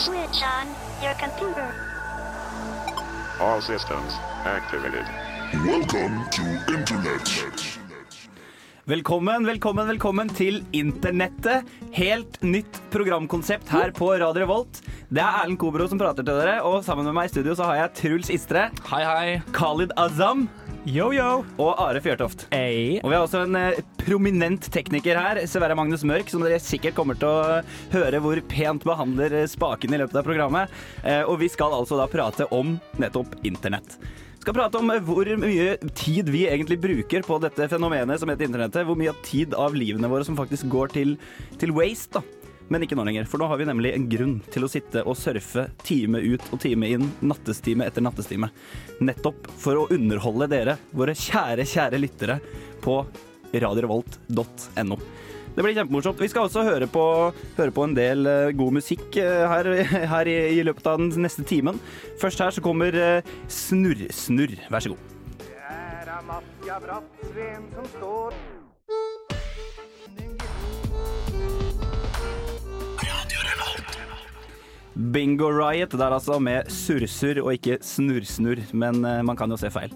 Switch 0.00 0.40
on 0.42 0.66
your 1.02 1.14
computer. 1.20 1.66
All 3.38 3.60
systems 3.60 4.14
activated. 4.46 5.04
Welcome 5.66 6.24
to 6.30 6.42
Internet. 6.72 7.28
Velkommen, 8.84 9.44
velkommen, 9.46 9.86
velkommen 9.86 10.28
til 10.32 10.62
Internettet. 10.72 11.68
Helt 11.92 12.40
nytt 12.42 12.80
programkonsept 12.90 13.68
her 13.68 13.92
på 13.94 14.08
Radio 14.14 14.40
Revolt. 14.40 14.80
Det 15.12 15.20
er 15.20 15.42
Erlend 15.42 15.60
Kobro 15.60 15.84
som 15.90 16.00
prater 16.00 16.24
til 16.24 16.32
dere, 16.32 16.56
og 16.64 16.80
sammen 16.86 17.04
med 17.06 17.14
meg 17.18 17.28
i 17.28 17.34
studio 17.34 17.54
så 17.58 17.68
har 17.68 17.82
jeg 17.82 17.94
Truls 18.00 18.32
Istre, 18.32 18.70
Hei, 18.88 19.02
hei. 19.04 19.36
Khalid 19.52 19.92
Azam 20.00 20.48
Yo, 20.88 21.10
yo. 21.12 21.42
og 21.60 21.74
Are 21.76 22.00
Fjørtoft. 22.00 22.46
Hey. 22.54 23.02
Og 23.02 23.10
vi 23.10 23.16
har 23.16 23.26
også 23.26 23.42
en 23.44 23.56
eh, 23.58 23.82
prominent 24.00 24.64
tekniker 24.72 25.18
her, 25.20 25.40
Sverre 25.44 25.76
Magnus 25.76 26.06
Mørk, 26.08 26.30
som 26.32 26.40
dere 26.40 26.56
sikkert 26.62 26.96
kommer 26.96 27.18
til 27.20 27.28
å 27.28 27.58
høre 27.92 28.20
hvor 28.24 28.40
pent 28.48 28.86
behandler 28.88 29.28
spakene 29.44 29.50
spaken 29.52 29.92
i 29.98 30.00
løpet 30.00 30.16
av 30.16 30.24
programmet. 30.24 30.72
Eh, 31.04 31.20
og 31.20 31.36
vi 31.42 31.50
skal 31.52 31.76
altså 31.76 32.00
da 32.00 32.08
prate 32.08 32.48
om 32.56 32.78
nettopp 32.96 33.36
internett. 33.44 33.98
Vi 34.00 34.46
skal 34.46 34.56
prate 34.56 34.80
om 34.80 34.88
eh, 34.94 35.04
hvor 35.04 35.28
mye 35.44 35.76
tid 35.92 36.32
vi 36.32 36.46
egentlig 36.48 36.80
bruker 36.80 37.28
på 37.28 37.36
dette 37.44 37.68
fenomenet 37.68 38.24
som 38.24 38.32
heter 38.32 38.48
internettet. 38.48 38.88
Hvor 38.88 38.96
mye 38.96 39.12
tid 39.26 39.52
av 39.52 39.76
livene 39.76 40.08
våre 40.08 40.24
som 40.24 40.40
faktisk 40.40 40.72
går 40.72 40.96
til, 40.96 41.18
til 41.60 41.76
waste, 41.76 42.22
da. 42.22 42.39
Men 42.70 42.84
ikke 42.86 42.94
nå 42.94 43.02
lenger, 43.06 43.26
for 43.26 43.42
nå 43.42 43.48
har 43.50 43.58
vi 43.58 43.66
nemlig 43.66 43.90
en 43.96 44.04
grunn 44.10 44.36
til 44.54 44.62
å 44.62 44.70
sitte 44.70 45.02
og 45.02 45.18
surfe 45.18 45.66
time 45.82 46.20
ut 46.22 46.44
og 46.54 46.60
time 46.62 46.86
inn, 46.94 47.08
nattestime 47.26 47.88
etter 47.90 48.04
nattestime. 48.06 48.52
Nettopp 49.02 49.48
for 49.58 49.80
å 49.80 49.88
underholde 49.90 50.46
dere, 50.52 50.76
våre 50.94 51.16
kjære, 51.18 51.66
kjære 51.66 51.98
lyttere, 51.98 52.38
på 52.80 53.00
radiorevolt.no. 53.50 55.00
Det 55.50 55.64
blir 55.66 55.74
kjempemorsomt. 55.74 56.20
Vi 56.22 56.28
skal 56.30 56.46
også 56.46 56.62
høre 56.62 56.86
på, 56.86 57.02
høre 57.56 57.74
på 57.74 57.88
en 57.88 57.96
del 57.96 58.22
eh, 58.30 58.52
god 58.54 58.76
musikk 58.78 59.18
eh, 59.18 59.42
her, 59.50 59.66
her 60.14 60.30
i, 60.30 60.36
i 60.60 60.62
løpet 60.66 60.86
av 60.86 61.02
den 61.02 61.10
neste 61.26 61.42
timen. 61.42 61.80
Først 62.22 62.40
her 62.44 62.54
så 62.54 62.62
kommer 62.64 62.94
eh, 62.94 63.34
Snurr 63.50 64.06
Snurr. 64.14 64.54
Vær 64.70 64.86
så 64.86 64.94
god. 64.94 65.42
Det 65.42 65.50
er 65.58 66.14
Amatia 66.20 66.78
Brattsveen 66.86 67.66
som 67.74 67.90
står 67.96 68.38
Bingo 75.00 75.48
Riot 75.54 75.94
der 75.96 76.12
altså, 76.12 76.36
med 76.42 76.68
surr-surr 76.68 77.40
og 77.44 77.54
ikke 77.56 77.78
snurr-snurr, 77.84 78.60
men 78.76 79.00
eh, 79.08 79.22
man 79.24 79.38
kan 79.38 79.50
jo 79.50 79.56
se 79.60 79.70
feil. 79.72 79.94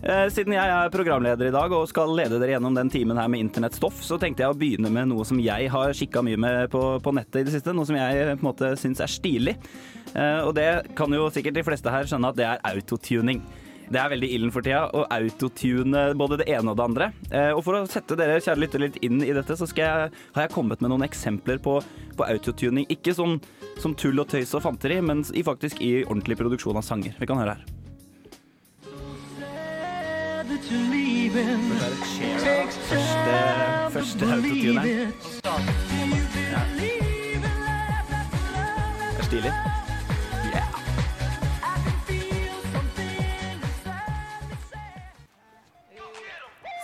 Eh, 0.00 0.26
Siden 0.32 0.54
jeg 0.56 0.64
er 0.72 0.88
programleder 0.94 1.50
i 1.50 1.52
dag 1.52 1.72
og 1.76 1.84
skal 1.90 2.14
lede 2.16 2.38
dere 2.40 2.54
gjennom 2.54 2.72
den 2.78 2.88
timen 2.88 3.18
her 3.20 3.28
med 3.28 3.42
internettstoff, 3.44 3.98
så 4.06 4.16
tenkte 4.22 4.46
jeg 4.46 4.54
å 4.54 4.56
begynne 4.56 4.88
med 4.94 5.10
noe 5.12 5.26
som 5.28 5.40
jeg 5.44 5.68
har 5.74 5.92
kikka 5.92 6.22
mye 6.24 6.40
med 6.40 6.70
på, 6.72 6.80
på 7.04 7.12
nettet 7.18 7.42
i 7.42 7.48
det 7.50 7.52
siste. 7.58 7.74
Noe 7.76 7.84
som 7.88 7.98
jeg 8.00 8.22
på 8.30 8.38
en 8.38 8.46
måte 8.48 8.72
syns 8.80 9.02
er 9.04 9.12
stilig. 9.12 9.58
Eh, 10.14 10.40
Og 10.46 10.54
det 10.56 10.70
kan 10.96 11.12
jo 11.12 11.28
sikkert 11.34 11.58
de 11.60 11.66
fleste 11.66 11.92
her 11.92 12.08
skjønne 12.08 12.32
at 12.32 12.40
det 12.40 12.48
er 12.48 12.64
autotuning. 12.72 13.44
Det 13.90 13.98
er 13.98 14.10
veldig 14.12 14.28
illen 14.36 14.52
for 14.54 14.62
tida 14.62 14.84
å 14.94 15.02
autotune 15.10 16.02
både 16.18 16.36
det 16.40 16.46
ene 16.54 16.70
og 16.70 16.76
det 16.78 16.84
andre. 16.84 17.08
Eh, 17.30 17.50
Og 17.56 17.64
for 17.66 17.74
å 17.74 17.86
sette 17.90 18.14
dere 18.18 18.36
kjære 18.38 18.62
lyttere 18.62 18.84
litt 18.86 19.00
inn 19.02 19.18
i 19.26 19.32
dette, 19.34 19.56
så 19.58 19.66
skal 19.66 19.82
jeg, 19.82 20.12
har 20.36 20.46
jeg 20.46 20.54
kommet 20.54 20.80
med 20.80 20.92
noen 20.92 21.02
eksempler 21.08 21.58
på, 21.58 21.80
på 22.16 22.28
autotuning. 22.28 22.86
Ikke 22.88 23.14
sånn 23.16 23.40
som 23.82 23.96
tull 23.98 24.22
og 24.22 24.30
tøys 24.30 24.54
og 24.54 24.62
fanteri, 24.62 25.00
men 25.02 25.24
i 25.34 25.42
faktisk 25.42 25.82
i 25.82 26.04
ordentlig 26.04 26.38
produksjon 26.38 26.78
av 26.78 26.86
sanger. 26.86 27.18
Vi 27.18 27.26
kan 27.26 27.42
høre 27.42 27.58
her. 27.58 27.66
Første, 32.90 33.34
første 33.90 34.24
autotuneren. 34.24 35.12
Ja. 35.44 36.64
Det 39.10 39.18
er 39.18 39.28
stilig. 39.28 39.89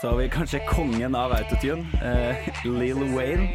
Så 0.06 0.10
har 0.10 0.18
vi 0.18 0.28
kanskje 0.28 0.58
kongen 0.58 1.14
av 1.14 1.32
autotune, 1.32 1.86
eh, 2.02 2.36
Lil 2.64 2.94
Wayne. 2.94 3.48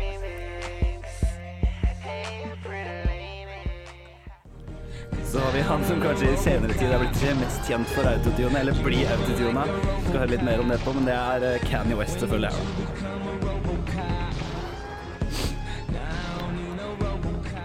Så 5.24 5.40
har 5.40 5.52
vi 5.54 5.62
han 5.62 5.86
som 5.86 6.02
kanskje 6.02 6.34
i 6.34 6.38
senere 6.38 6.74
tid 6.74 6.92
er 6.92 7.00
blitt 7.00 7.40
mest 7.40 7.70
kjent 7.70 7.88
for 7.88 8.04
autotune, 8.04 8.60
eller 8.60 8.84
blir 8.84 9.08
autotuna. 9.16 9.64
Skal 10.10 10.20
høre 10.20 10.30
litt 10.34 10.44
mer 10.44 10.60
om 10.60 10.68
det 10.68 10.76
etterpå, 10.76 10.94
men 10.94 11.06
det 11.06 11.16
er 11.16 11.40
Canny 11.40 11.72
Kanye 11.72 11.96
West, 11.96 12.20
selvfølgelig. 12.20 12.52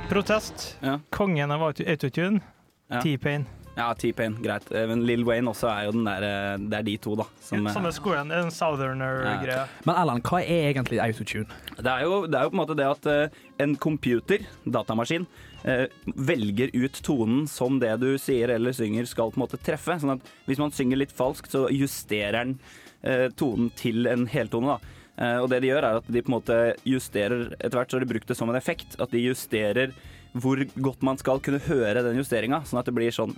Protest. 0.09 0.77
Ja. 0.81 1.01
Kongen 1.11 1.51
av 1.51 1.63
autotune. 1.63 2.41
Ja. 2.89 3.01
T-Pain. 3.03 3.47
Ja, 3.77 3.91
T-Pain, 3.95 4.39
greit. 4.41 4.71
Eh, 4.73 4.87
Men 4.89 5.03
Lil 5.07 5.25
Wayne 5.29 5.51
også 5.53 5.69
er 5.69 5.83
jo 5.85 5.93
den 5.93 6.07
der 6.09 6.25
eh, 6.25 6.55
Det 6.65 6.79
er 6.79 6.87
de 6.87 6.95
to, 7.05 7.15
da. 7.21 7.27
Som, 7.45 7.67
eh, 7.67 7.75
Samme 7.75 7.91
skolen. 7.93 8.31
En 8.33 8.49
southerner-greie. 8.51 9.67
Men 9.85 9.99
Erland, 10.01 10.23
hva 10.25 10.41
er 10.41 10.71
egentlig 10.71 11.01
autotune? 11.05 11.47
Det 11.77 11.91
er, 11.93 12.07
jo, 12.07 12.23
det 12.27 12.39
er 12.41 12.47
jo 12.47 12.55
på 12.55 12.57
en 12.57 12.63
måte 12.63 12.77
det 12.79 12.87
at 12.89 13.11
eh, 13.13 13.37
en 13.61 13.77
computer, 13.77 14.47
datamaskin, 14.65 15.27
eh, 15.69 15.87
velger 16.17 16.73
ut 16.73 17.03
tonen 17.05 17.45
som 17.53 17.77
det 17.83 17.93
du 18.01 18.15
sier 18.23 18.55
eller 18.57 18.73
synger 18.77 19.07
skal 19.13 19.31
på 19.35 19.41
en 19.41 19.45
måte 19.45 19.61
treffe. 19.61 19.99
Sånn 20.01 20.17
at 20.17 20.33
hvis 20.49 20.63
man 20.63 20.73
synger 20.73 21.03
litt 21.05 21.13
falskt, 21.13 21.53
så 21.53 21.67
justerer 21.69 22.41
den 22.47 22.59
eh, 23.05 23.29
tonen 23.37 23.69
til 23.77 24.09
en 24.09 24.25
heltone. 24.33 24.79
da. 24.79 24.97
Eh, 25.21 25.39
og 25.45 25.51
det 25.53 25.61
de 25.65 25.71
gjør 25.75 25.85
er 25.85 26.01
at 26.01 26.09
de 26.13 26.21
på 26.25 26.29
en 26.33 26.39
måte 26.41 26.57
justerer 26.89 27.47
Etter 27.57 27.77
hvert 27.79 27.89
så 27.93 27.97
har 27.97 28.05
de 28.05 28.11
brukt 28.11 28.29
det 28.29 28.37
som 28.41 28.49
en 28.53 28.57
effekt. 28.59 28.97
At 29.01 29.13
de 29.13 29.21
justerer 29.29 29.93
hvor 30.35 30.61
godt 30.83 31.03
man 31.03 31.19
skal 31.19 31.41
kunne 31.41 31.61
høre 31.61 32.03
den 32.03 32.17
justeringa. 32.19 32.63
Sånn 32.67 32.81
at 32.81 32.87
det 32.89 32.95
blir 32.97 33.11
sånn 33.15 33.35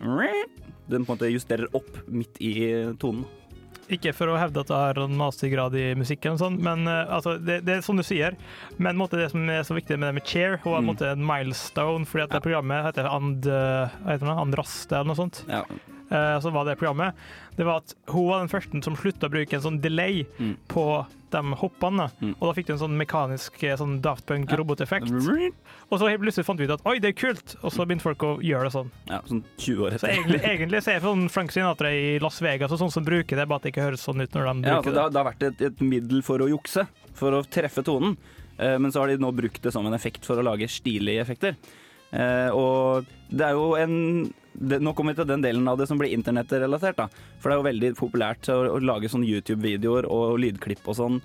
Den 0.89 1.05
på 1.05 1.13
en 1.13 1.19
måte 1.19 1.29
justerer 1.29 1.69
opp 1.77 1.99
midt 2.09 2.39
i 2.41 2.95
tonen. 2.99 3.27
Ikke 3.89 4.13
for 4.13 4.29
å 4.29 4.37
hevde 4.37 4.61
at 4.61 4.69
jeg 4.69 4.77
har 4.77 4.99
en 5.01 5.15
mastergrad 5.17 5.75
i 5.77 5.95
musikk, 5.97 6.27
eller 6.27 6.37
sånn, 6.41 6.59
men 6.61 6.83
eh, 6.89 7.09
altså, 7.09 7.39
det, 7.41 7.63
det 7.65 7.79
er 7.79 7.81
som 7.85 7.97
du 7.97 8.03
sier. 8.05 8.37
Men 8.77 8.99
måte, 9.01 9.17
det 9.17 9.31
som 9.33 9.49
er 9.49 9.63
så 9.65 9.77
viktig 9.77 9.97
med 9.97 10.11
det 10.11 10.19
med 10.19 10.27
Chair, 10.29 10.59
hun 10.65 10.75
en 10.77 10.89
Mm. 10.89 11.13
en 11.13 11.25
milestone, 11.25 12.05
fordi 12.09 12.25
at 12.25 12.31
det 12.37 12.43
programmet 12.45 12.85
heter 12.85 13.09
And, 13.09 13.47
eh, 13.47 13.89
heter 14.05 14.27
det, 14.29 14.37
Andraste 14.45 14.93
eller 14.93 15.09
noe 15.09 15.17
sånt. 15.17 15.45
Ja. 15.49 15.63
Uh, 16.09 16.37
så 16.41 16.51
var 16.53 16.65
det 16.65 16.79
programmet. 16.81 17.13
Det 17.57 17.65
var 17.69 17.83
at 17.83 17.95
hun 18.09 18.29
var 18.29 18.39
den 18.41 18.49
første 18.49 18.83
som 18.85 18.97
slutta 18.97 19.29
å 19.29 19.33
bruke 19.33 19.57
en 19.57 19.61
sånn 19.65 19.81
delay 19.81 20.25
Mm. 20.39 20.57
på 20.69 20.85
de 21.35 21.55
hoppene. 21.61 22.07
Mm. 22.21 22.33
Og 22.39 22.45
da 22.49 22.55
fikk 22.57 22.69
du 22.69 22.73
en 22.75 22.81
sånn 22.83 22.97
mekanisk 22.99 23.63
eh, 23.67 23.77
sånn 23.81 23.99
Daft 24.05 24.27
Punk-roboteffekt. 24.29 25.11
Og 25.91 25.97
så 26.01 26.09
helt 26.11 26.21
plutselig 26.23 26.45
fant 26.49 26.61
vi 26.61 26.67
ut 26.69 26.75
at 26.75 26.85
oi, 26.89 26.99
det 27.01 27.13
er 27.15 27.17
kult, 27.17 27.55
og 27.65 27.73
så 27.73 27.85
begynte 27.89 28.05
folk 28.05 28.25
å 28.27 28.31
gjøre 28.45 28.69
det 28.69 28.73
sånn. 28.75 28.91
Ja, 29.09 29.21
sånn 29.25 29.41
20 29.57 29.85
år 29.87 29.95
Så 29.97 29.97
etter. 30.03 30.11
egentlig, 30.19 30.41
egentlig 30.53 30.83
så 30.85 30.93
er 30.93 31.05
sånn 31.07 31.23
Frank 31.33 31.55
Sinatra 31.55 31.93
i 31.97 32.19
Las 32.21 32.43
Vegas 32.45 32.75
og 32.77 32.83
sånn 32.83 32.93
som 32.93 33.07
bruker 33.07 33.41
det, 33.41 33.47
bare 33.49 33.63
at 33.63 33.65
det 33.69 33.73
ikke 33.73 33.87
høres 33.87 34.05
sånn 34.05 34.21
ut 34.21 34.37
når 34.37 34.45
de 34.51 34.53
Ja, 34.53 34.53
bruker 34.59 34.77
altså, 34.77 34.93
det, 34.93 35.01
har, 35.01 35.15
det 35.15 35.23
har 35.23 35.29
vært 35.31 35.47
et, 35.49 35.63
et 35.71 35.81
middel 35.95 36.21
for 36.27 36.45
å 36.45 36.51
jukse, 36.53 36.85
for 37.17 37.39
å 37.39 37.45
treffe 37.49 37.85
tonen. 37.89 38.19
Eh, 38.59 38.77
men 38.83 38.93
så 38.93 39.01
har 39.01 39.09
de 39.15 39.17
nå 39.25 39.33
brukt 39.39 39.63
det 39.65 39.73
som 39.73 39.87
en 39.89 39.97
effekt 39.97 40.29
for 40.29 40.37
å 40.37 40.45
lage 40.45 40.69
stilige 40.69 41.25
effekter. 41.25 41.57
Eh, 42.13 42.51
og 42.53 43.09
det 43.33 43.49
er 43.49 43.57
jo 43.57 43.73
en 43.81 43.97
det, 44.59 44.81
Nå 44.83 44.95
kommer 44.97 45.15
vi 45.15 45.23
til 45.23 45.31
den 45.31 45.45
delen 45.45 45.69
av 45.71 45.79
det 45.79 45.89
som 45.91 46.01
blir 46.01 46.15
internettrelatert. 46.15 47.05
For 47.39 47.49
det 47.49 47.57
er 47.57 47.61
jo 47.61 47.69
veldig 47.69 47.93
populært 47.99 48.51
å, 48.53 48.59
å 48.75 48.81
lage 48.83 49.11
sånne 49.13 49.29
YouTube-videoer 49.29 50.09
og 50.11 50.39
lydklipp 50.43 50.89
og 50.89 50.99
sånn 50.99 51.21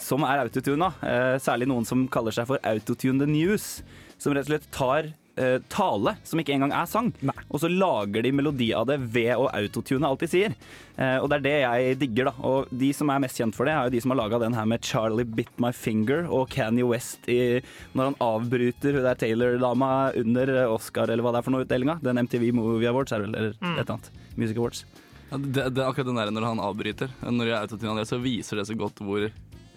som 0.00 0.24
er 0.24 0.40
autotuna. 0.44 0.92
Eh, 1.04 1.36
særlig 1.42 1.68
noen 1.68 1.86
som 1.88 2.06
kaller 2.12 2.34
seg 2.34 2.48
for 2.48 2.62
Autotune 2.66 3.20
the 3.20 3.28
News. 3.28 3.82
Som 4.20 4.34
rett 4.36 4.48
og 4.48 4.54
slett 4.54 4.70
tar 4.74 5.12
eh, 5.40 5.56
tale, 5.72 6.14
som 6.26 6.42
ikke 6.42 6.54
engang 6.54 6.74
er 6.76 6.88
sang, 6.90 7.10
og 7.48 7.62
så 7.62 7.70
lager 7.72 8.24
de 8.26 8.32
melodi 8.36 8.70
av 8.76 8.86
det 8.90 8.98
ved 9.00 9.32
å 9.34 9.48
autotune 9.48 10.06
alt 10.06 10.22
de 10.24 10.28
sier. 10.30 10.54
Eh, 11.00 11.16
og 11.16 11.30
det 11.30 11.40
er 11.40 11.46
det 11.46 11.56
jeg 11.56 11.98
digger, 12.02 12.30
da. 12.30 12.46
Og 12.46 12.70
de 12.82 12.92
som 12.96 13.10
er 13.12 13.22
mest 13.24 13.40
kjent 13.40 13.56
for 13.56 13.68
det, 13.68 13.74
er 13.74 13.88
jo 13.88 13.94
de 13.96 14.02
som 14.04 14.14
har 14.14 14.20
laga 14.20 14.42
den 14.42 14.56
her 14.58 14.68
med 14.68 14.84
'Charlie 14.84 15.24
Bit 15.24 15.52
My 15.58 15.72
Finger' 15.72 16.28
og 16.28 16.50
Kanye 16.52 16.86
West 16.86 17.28
i, 17.28 17.60
når 17.94 18.12
han 18.12 18.18
avbryter 18.20 18.98
hun 18.98 19.06
der 19.08 19.20
Taylor-dama 19.20 20.12
under 20.16 20.54
Oscar, 20.68 21.08
eller 21.08 21.24
hva 21.24 21.32
det 21.32 21.42
er 21.42 21.48
for 21.48 21.56
noe 21.56 21.64
utdelinga. 21.64 22.00
Den 22.02 22.20
MTV 22.26 22.52
Movie 22.52 22.88
Awards, 22.88 23.12
er 23.12 23.24
vel, 23.24 23.34
eller 23.34 23.54
et 23.56 23.62
eller 23.62 23.94
annet. 23.96 24.10
Music 24.36 24.56
Awards. 24.56 24.84
Ja, 25.30 25.38
det, 25.38 25.68
det 25.74 25.82
er 25.82 25.86
akkurat 25.88 26.10
den 26.10 26.18
der 26.18 26.32
når 26.34 26.48
han 26.48 26.62
avbryter. 26.62 27.12
Når 27.22 27.52
jeg 27.52 27.58
autotuner 27.60 28.02
det, 28.02 28.08
så 28.10 28.18
viser 28.18 28.58
det 28.58 28.66
så 28.66 28.74
godt 28.78 28.98
hvor 29.04 29.28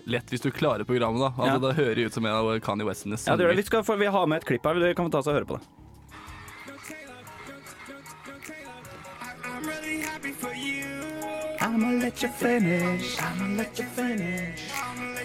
lett 0.05 0.29
Hvis 0.29 0.41
du 0.41 0.51
klarer 0.51 0.83
programmet, 0.83 1.19
da. 1.21 1.29
Altså, 1.37 1.53
Ja. 1.53 1.59
Da 1.59 1.71
hører 1.73 1.95
det 1.95 2.05
ut 2.09 2.13
som 2.13 2.25
en 2.25 2.33
av 2.33 2.59
Kanye 2.59 2.85
Westens 2.85 3.25
Ja, 3.27 3.35
det 3.35 3.45
gjør 3.45 3.55
det. 3.55 3.57
Vi, 3.57 3.63
skal, 3.63 3.83
få- 3.83 3.97
vi 3.99 4.05
har 4.05 4.25
med 4.27 4.37
et 4.41 4.45
klipp 4.45 4.63
her, 4.65 4.73
vi 4.73 4.93
kan 4.93 5.09
ta 5.11 5.17
oss 5.19 5.27
og 5.27 5.33
høre 5.33 5.45
på 5.45 5.59
det. 5.59 5.65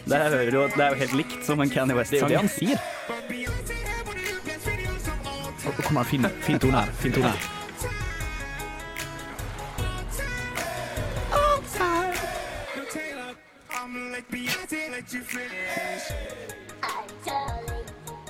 Hører 0.09 0.51
det 0.51 0.81
er 0.81 0.89
jo 0.95 0.99
helt 1.03 1.15
likt 1.19 1.45
som 1.45 1.61
en 1.61 1.71
Kanye 1.71 1.95
Det 1.95 2.13
er 2.13 2.23
jo 2.23 2.29
det 2.29 2.37
han 2.37 2.49
sier. 2.49 2.81
Kom 5.85 5.97
an, 6.01 6.05
fin, 6.05 6.27
fin 6.43 6.59
tone 6.59 6.81
her. 6.81 6.93
Fin 7.03 7.13
tone 7.13 7.29
her. 7.35 7.58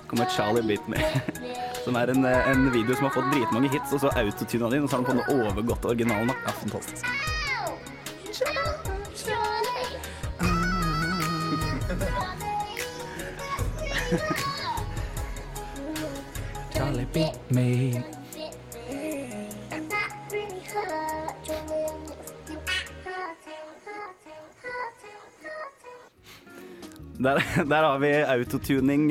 Kommer 0.06 0.26
Charlie 0.30 0.62
Beat 0.62 0.88
Me, 0.88 0.96
Som 1.84 1.96
er 1.96 2.06
en, 2.06 2.24
eh, 2.24 2.50
en 2.50 2.72
video 2.72 2.94
som 2.94 3.04
har 3.04 3.10
fått 3.10 3.32
dritmange 3.32 3.68
hits, 3.68 3.92
og 3.92 4.00
så 4.00 4.08
autotuna 4.14 4.70
den, 4.70 4.82
og 4.82 4.90
så 4.90 4.96
har 4.96 5.02
den 5.02 5.06
på 5.06 5.10
en 5.10 5.18
måte 5.18 5.34
overgått 5.50 5.84
originalen. 5.84 6.30
Ja, 6.46 6.52
fantastisk. 6.52 7.06
Charlie 16.74 17.06
beat 17.12 17.50
me. 17.50 18.17
Der, 27.18 27.38
der 27.70 27.76
har 27.76 27.98
vi 27.98 28.12
autotuning. 28.22 29.10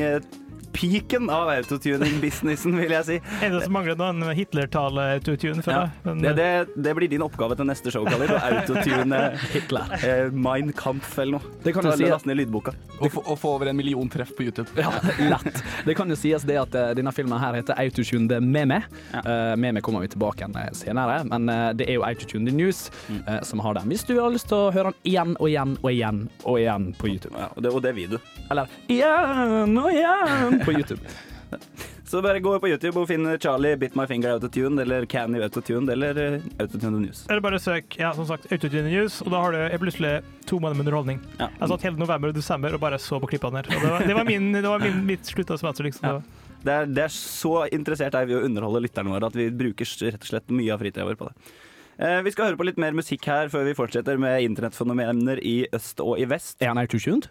Eh, 0.78 0.82
Piken 0.82 1.30
av 1.34 1.50
autotuning-businessen, 1.50 2.76
vil 2.78 2.92
jeg 2.94 3.06
si. 3.08 3.18
Eneste 3.42 3.66
som 3.66 3.74
mangler 3.74 3.98
nå, 3.98 4.10
en 4.14 4.24
Hitler-tale-autotune. 4.38 5.64
Ja. 5.66 5.72
Ja. 5.74 5.90
Men, 6.14 6.22
Det, 6.22 6.34
det, 6.38 6.68
det 6.84 6.94
blir 6.96 7.10
din 7.12 7.22
oppgave 7.26 7.56
til 7.58 7.66
neste 7.68 7.92
show, 7.94 8.06
Khalid. 8.08 8.32
Å 8.32 8.40
autotune 8.52 9.22
Hitler. 9.54 9.96
Eh, 10.04 10.32
Mein 10.32 10.72
Kampf 10.78 11.18
eller 11.20 11.38
noe. 11.40 11.54
Det 11.64 11.74
kan 11.76 11.84
Ta- 11.84 11.92
du 11.96 11.98
si. 12.04 12.10
Last 12.10 12.26
ned 12.30 12.38
lydboka. 12.40 12.74
Og, 13.00 13.12
få- 13.14 13.24
og 13.26 13.38
få 13.42 13.56
over 13.58 13.72
en 13.72 13.78
million 13.78 14.10
treff 14.10 14.32
på 14.38 14.46
YouTube. 14.48 14.70
Ja, 14.78 14.92
lett. 15.20 15.64
Det 15.86 15.96
kan 15.98 16.10
jo 16.10 16.16
sies 16.20 16.46
det 16.48 16.58
at 16.62 16.76
eh, 16.78 16.94
denne 16.98 17.12
filmen 17.16 17.40
her 17.42 17.58
heter 17.60 17.78
Autotune 17.82 18.30
the 18.32 18.40
Meme. 18.42 18.82
Ja. 19.14 19.22
Uh, 19.26 19.56
Meme 19.60 19.82
kommer 19.86 20.02
vi 20.06 20.12
tilbake 20.14 20.42
igjen 20.44 20.56
eh, 20.62 20.72
senere, 20.78 21.20
men 21.28 21.50
uh, 21.52 21.72
det 21.78 21.88
er 21.90 21.98
jo 22.00 22.06
Autotune 22.08 22.48
the 22.50 22.56
News 22.56 22.86
Mm. 23.08 23.22
eh, 23.28 23.42
som 23.48 23.60
har 23.64 23.74
den. 23.78 23.88
Hvis 23.92 24.04
du 24.08 24.18
har 24.20 24.30
lyst 24.34 24.48
til 24.50 24.58
å 24.58 24.72
høre 24.74 24.92
den 24.92 24.98
igjen 25.08 25.34
og 25.40 25.48
igjen 25.50 25.76
og 25.82 25.90
igjen 25.92 26.18
og 26.44 26.58
igjen 26.60 26.88
på 27.00 27.08
YouTube. 27.10 27.34
Ja, 27.40 27.48
og, 27.56 27.62
det, 27.64 27.72
og 27.76 27.82
det 27.86 27.94
vil 27.96 28.10
du. 28.16 28.18
Eller 28.52 28.68
igjen 28.92 29.78
og 29.80 29.88
igjen 29.94 30.58
på 30.68 30.76
YouTube. 30.78 31.02
Så 32.08 32.22
bare 32.24 32.40
gå 32.40 32.54
på 32.64 32.70
YouTube 32.70 33.02
og 33.02 33.10
finn 33.10 33.28
Charlie 33.44 33.76
Bit 33.80 33.96
My 34.00 34.06
Finger 34.08 34.38
Autotune 34.38 34.80
eller 34.84 35.06
Can 35.12 35.36
You 35.36 35.44
Autotune 35.44 35.92
eller 35.92 36.16
Autotuned 36.16 36.62
Autotune 36.64 37.02
News. 37.04 37.26
Eller 37.28 37.44
bare 37.44 37.60
søk 37.60 37.98
ja, 38.00 38.14
som 38.16 38.28
sagt, 38.30 38.48
Autotune 38.52 38.88
News, 38.88 39.20
og 39.26 39.34
da 39.34 39.42
har 39.44 39.56
du 39.56 39.78
plutselig 39.82 40.14
to 40.48 40.60
måneder 40.64 40.80
med 40.80 40.86
underholdning. 40.86 41.20
Ja. 41.40 41.50
Jeg 41.60 41.72
satt 41.74 41.88
hele 41.88 42.00
november 42.00 42.32
og 42.32 42.40
desember 42.40 42.76
og 42.76 42.84
bare 42.84 43.00
så 43.04 43.20
på 43.20 43.32
klippene 43.34 43.60
her. 43.60 43.68
Og 43.74 43.84
det 43.84 43.92
var, 43.92 44.06
det 44.08 44.16
var, 44.20 44.28
min, 44.28 44.52
det 44.56 44.64
var 44.68 44.84
min, 44.84 45.02
mitt 45.08 45.28
slutt 45.28 45.52
av 45.52 45.60
semester. 45.60 45.88
Liksom. 45.88 46.08
Ja. 46.08 46.54
Det 46.64 46.78
er, 46.78 46.92
det 46.96 47.04
er 47.10 47.14
så 47.14 47.56
interessert 47.76 48.16
er 48.16 48.30
vi 48.30 48.38
å 48.38 48.44
underholde 48.48 48.86
lytterne 48.88 49.12
våre 49.12 49.28
at 49.28 49.36
vi 49.36 49.50
bruker 49.52 49.92
rett 50.08 50.24
og 50.24 50.32
slett 50.32 50.56
mye 50.56 50.72
av 50.74 50.84
fritida 50.84 51.08
vår 51.08 51.20
på 51.20 51.28
det. 51.28 51.52
Eh, 51.98 52.22
vi 52.24 52.32
skal 52.32 52.52
høre 52.52 52.60
på 52.60 52.70
litt 52.70 52.80
mer 52.80 52.96
musikk 52.96 53.28
her 53.28 53.52
før 53.52 53.68
vi 53.68 53.76
fortsetter 53.78 54.20
med 54.22 54.46
internettfenomener 54.46 55.44
i 55.44 55.58
øst 55.76 56.00
og 56.04 56.22
i 56.22 56.28
vest. 56.30 56.56
Er 56.62 56.72
han 56.72 56.82
autotuned? 56.82 57.28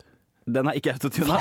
Den 0.47 0.69
er 0.71 0.79
ikke 0.79 0.93
autotuna. 0.95 1.39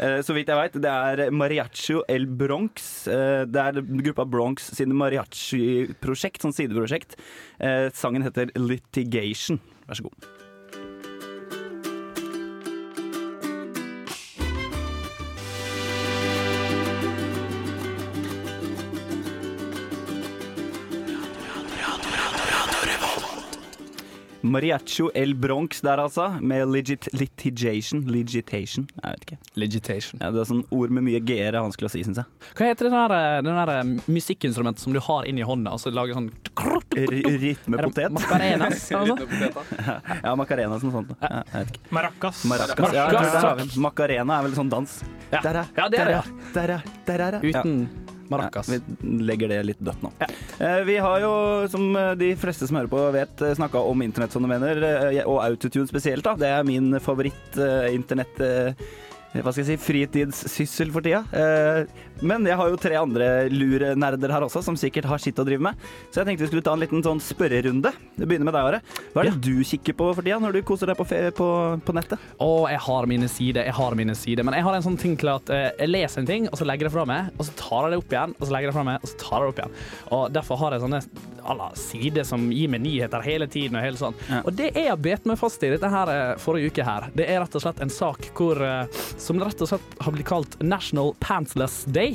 Eh, 0.00 0.22
så 0.24 0.32
vidt 0.36 0.48
jeg 0.48 0.56
veit. 0.56 0.78
Det 0.80 0.92
er 0.92 1.32
Mariaccio 1.34 2.02
El 2.08 2.24
Bronx. 2.26 3.04
Eh, 3.08 3.44
det 3.48 3.62
er 3.62 3.82
gruppa 4.00 4.24
Bronx 4.28 4.70
sine 4.76 4.96
mariachi-prosjekt, 4.96 6.40
sånn 6.44 6.56
sideprosjekt. 6.56 7.18
Eh, 7.60 7.90
sangen 7.96 8.24
heter 8.24 8.52
Litigation. 8.56 9.60
Vær 9.86 10.00
så 10.00 10.08
god. 10.08 10.35
Mariacho 24.46 25.10
El 25.14 25.34
Bronx 25.34 25.80
der, 25.84 25.98
altså, 26.02 26.28
med 26.40 26.68
legit 26.72 27.08
litigation. 27.12 28.02
Legitation. 28.06 28.86
jeg 29.02 29.12
vet 29.16 29.24
ikke. 29.26 29.38
Legitation. 29.58 30.20
Ja, 30.22 30.30
det 30.34 30.40
er 30.44 30.48
sånn 30.50 30.64
ord 30.74 30.90
med 30.94 31.04
mye 31.06 31.20
g-er 31.26 31.54
er 31.56 31.64
vanskelig 31.64 31.90
å 31.90 31.92
si, 31.96 32.04
syns 32.06 32.20
jeg. 32.22 32.26
Hva 32.58 32.68
heter 32.70 32.88
det 32.88 32.92
der, 32.96 33.14
eh, 33.16 33.42
den 33.46 33.58
der 33.60 33.72
eh, 33.74 33.92
musikkinstrumentet 34.12 34.84
som 34.84 34.94
du 34.96 35.00
har 35.02 35.26
inni 35.28 35.44
hånda, 35.46 35.74
og 35.76 35.82
så 35.82 35.92
lager 35.94 36.16
sånn 36.18 36.30
Rytmepotet. 36.96 38.12
Macarenas? 38.16 38.86
noe 38.94 39.06
sånt? 39.06 39.22
Ja, 40.22 40.34
Macarena 40.38 40.78
som 40.80 40.92
sånt. 40.94 41.12
Ja, 41.20 41.42
jeg 41.52 41.66
vet 41.66 41.74
ikke. 41.74 41.94
Maracas. 41.98 42.42
Maracas. 42.48 42.94
Ja, 42.96 43.54
den. 43.58 43.70
Macarena 43.82 44.38
er 44.40 44.48
vel 44.48 44.56
sånn 44.58 44.72
dans. 44.72 44.98
Ja. 45.32 45.40
Der, 45.44 45.62
Ja, 45.76 45.88
det 45.92 46.00
er 46.00 46.10
det, 46.12 46.16
der, 46.16 46.22
Der, 46.54 46.74
er- 46.76 46.82
der, 47.06 47.20
er 47.26 47.40
der 47.40 47.40
er. 47.40 47.46
Uten 47.46 48.05
maracas. 48.32 48.70
Ja, 48.72 48.80
vi 49.00 49.22
legger 49.28 49.52
det 49.52 49.62
litt 49.70 49.82
dødt 49.84 50.04
nå. 50.04 50.12
Ja. 50.22 50.28
Vi 50.86 50.96
har 51.02 51.24
jo, 51.24 51.32
som 51.72 51.88
eh, 51.96 52.12
de 52.18 52.30
fleste 52.40 52.68
som 52.68 52.78
hører 52.80 52.92
på 52.92 53.02
vet, 53.16 53.46
snakka 53.58 53.82
om 53.86 54.04
internettfenomener, 54.06 54.82
eh, 54.90 55.22
og 55.24 55.42
autotune 55.44 55.88
spesielt. 55.90 56.24
da. 56.26 56.36
Det 56.40 56.52
er 56.52 56.68
min 56.68 57.00
favoritt-internett... 57.02 58.40
Hva 59.42 59.52
skal 59.52 59.64
jeg 59.64 59.78
si, 59.78 59.84
fritidssyssel 59.86 60.92
for 60.94 61.04
tida. 61.04 61.24
Eh, 61.32 61.86
Men 62.24 62.46
jeg 62.48 62.56
har 62.56 62.70
jo 62.72 62.78
tre 62.80 62.94
andre 62.96 63.26
lurenerder 63.52 64.32
her 64.32 64.44
også, 64.46 64.62
som 64.64 64.76
sikkert 64.80 65.04
har 65.04 65.20
sitt 65.20 65.36
å 65.36 65.44
drive 65.44 65.60
med. 65.66 65.76
Så 66.08 66.22
jeg 66.22 66.30
tenkte 66.30 66.46
vi 66.46 66.48
skulle 66.48 66.64
ta 66.64 66.72
en 66.72 66.80
liten 66.80 67.02
sånn 67.04 67.20
spørrerunde. 67.20 67.90
Det 68.16 68.24
begynner 68.24 68.48
med 68.48 68.56
deg, 68.56 68.68
Are. 68.70 68.80
Hva 69.12 69.20
er 69.20 69.28
det 69.34 69.42
du 69.44 69.60
kikker 69.68 69.92
på 69.98 70.06
for 70.16 70.24
tida, 70.24 70.38
når 70.40 70.56
du 70.56 70.62
koser 70.64 70.88
deg 70.88 70.96
på, 70.96 71.04
på, 71.36 71.48
på 71.84 71.96
nettet? 71.98 72.22
Å, 72.40 72.48
jeg 72.72 72.80
har 72.86 73.06
mine 73.10 73.28
sider, 73.28 73.68
jeg 73.68 73.76
har 73.76 73.98
mine 74.00 74.16
sider. 74.16 74.46
Men 74.48 74.56
jeg 74.56 74.64
har 74.64 74.78
en 74.78 74.86
sånn 74.88 74.96
ting 75.02 75.18
til 75.20 75.28
at 75.34 75.52
eh, 75.52 75.68
jeg 75.76 75.92
leser 75.92 76.22
en 76.24 76.30
ting, 76.32 76.48
og 76.48 76.56
så 76.56 76.64
legger 76.64 76.86
jeg 76.88 76.94
det 76.94 76.96
fra 76.96 77.04
meg, 77.12 77.28
og 77.36 77.44
så 77.50 77.56
tar 77.60 77.84
jeg 77.90 77.92
det 77.92 78.00
opp 78.00 78.16
igjen, 78.16 78.34
og 78.40 78.44
så 78.48 78.56
legger 78.56 78.70
jeg 78.70 78.72
det 78.72 78.78
fra 78.78 78.86
meg, 78.88 79.04
og 79.04 79.12
så 79.12 79.20
tar 79.20 79.36
jeg 79.36 79.44
det 79.44 79.52
opp 79.52 79.60
igjen. 79.62 79.76
Og 80.16 80.24
derfor 80.38 80.62
har 80.64 80.76
jeg 80.78 80.84
sånne 80.86 81.02
alla, 81.46 81.68
sider 81.78 82.24
som 82.26 82.48
gir 82.50 82.72
meg 82.72 82.82
nyheter 82.82 83.22
hele 83.22 83.46
tiden 83.52 83.76
og 83.78 83.84
hele 83.84 84.00
sånn. 84.00 84.16
Ja. 84.32 84.40
Og 84.48 84.56
det 84.58 84.72
jeg 84.72 84.88
har 84.88 84.96
bet 84.98 85.28
meg 85.28 85.38
fast 85.38 85.62
i 85.62 85.70
dette 85.76 85.92
her 85.92 86.10
eh, 86.16 86.32
forrige 86.42 86.72
uke 86.72 86.86
her, 86.88 87.10
det 87.14 87.28
er 87.28 87.44
rett 87.44 87.54
og 87.60 87.62
slett 87.62 87.84
en 87.84 87.92
sak 87.92 88.30
hvor, 88.34 88.58
eh, 88.64 89.04
som 89.26 89.40
rett 89.42 89.60
og 89.64 89.70
slett 89.72 89.96
har 90.06 90.14
blitt 90.14 90.28
kalt 90.28 90.56
National 90.62 91.12
Pantsless 91.22 91.80
Day. 91.90 92.14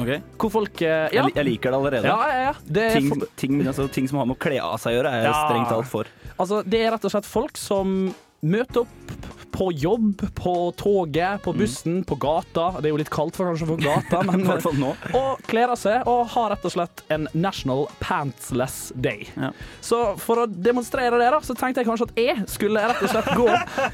Okay. 0.00 0.20
Hvor 0.40 0.52
folk 0.60 0.82
eh, 0.84 1.06
Jeg, 1.10 1.16
ja. 1.18 1.24
jeg 1.40 1.48
liker 1.48 1.72
det 1.72 1.78
allerede. 1.80 2.10
Ja, 2.12 2.18
ja, 2.30 2.42
ja. 2.50 2.54
Det 2.64 2.86
Ting, 2.98 3.08
for- 3.14 3.32
ting, 3.40 3.60
altså, 3.66 3.88
ting 3.92 4.08
som 4.10 4.20
har 4.20 4.28
med 4.30 4.36
å 4.38 4.42
kle 4.44 4.60
av 4.62 4.76
seg 4.82 4.94
å 4.94 4.98
gjøre, 5.00 5.14
er 5.18 5.26
jeg 5.30 5.38
strengt 5.40 5.72
talt 5.72 5.90
for. 5.90 6.10
Altså, 6.36 6.62
det 6.68 6.84
er 6.84 6.92
rett 6.94 7.08
og 7.08 7.14
slett 7.16 7.28
folk 7.28 7.58
som 7.60 7.96
møter 8.40 8.84
opp 8.86 9.16
på 9.60 9.72
jobb, 9.72 10.22
på 10.34 10.72
toget, 10.76 11.42
på 11.42 11.52
bussen, 11.52 12.04
på 12.04 12.14
gata. 12.14 12.80
Det 12.80 12.88
er 12.88 12.94
jo 12.94 13.00
litt 13.00 13.10
kaldt 13.12 13.36
for 13.36 13.50
kanskje 13.50 13.66
for 13.68 13.82
gata, 13.82 14.22
men 14.28 14.40
I 14.40 14.46
hvert 14.48 14.64
fall 14.64 14.78
nå. 14.80 14.94
Og 15.18 15.42
kler 15.50 15.74
av 15.74 15.76
seg 15.76 16.08
og 16.08 16.30
har 16.32 16.54
rett 16.54 16.64
og 16.64 16.72
slett 16.72 17.02
en 17.12 17.26
National 17.36 17.84
Pantsless 18.00 18.78
Day. 18.96 19.26
Ja. 19.36 19.50
Så 19.84 19.98
for 20.22 20.40
å 20.40 20.46
demonstrere 20.48 21.18
det, 21.20 21.26
da, 21.34 21.42
så 21.44 21.56
tenkte 21.58 21.82
jeg 21.82 21.90
kanskje 21.90 22.08
at 22.08 22.20
jeg 22.22 22.46
skulle 22.48 22.86
rett 22.88 23.02
og 23.04 23.12
slett 23.12 23.28
gå 23.36 23.48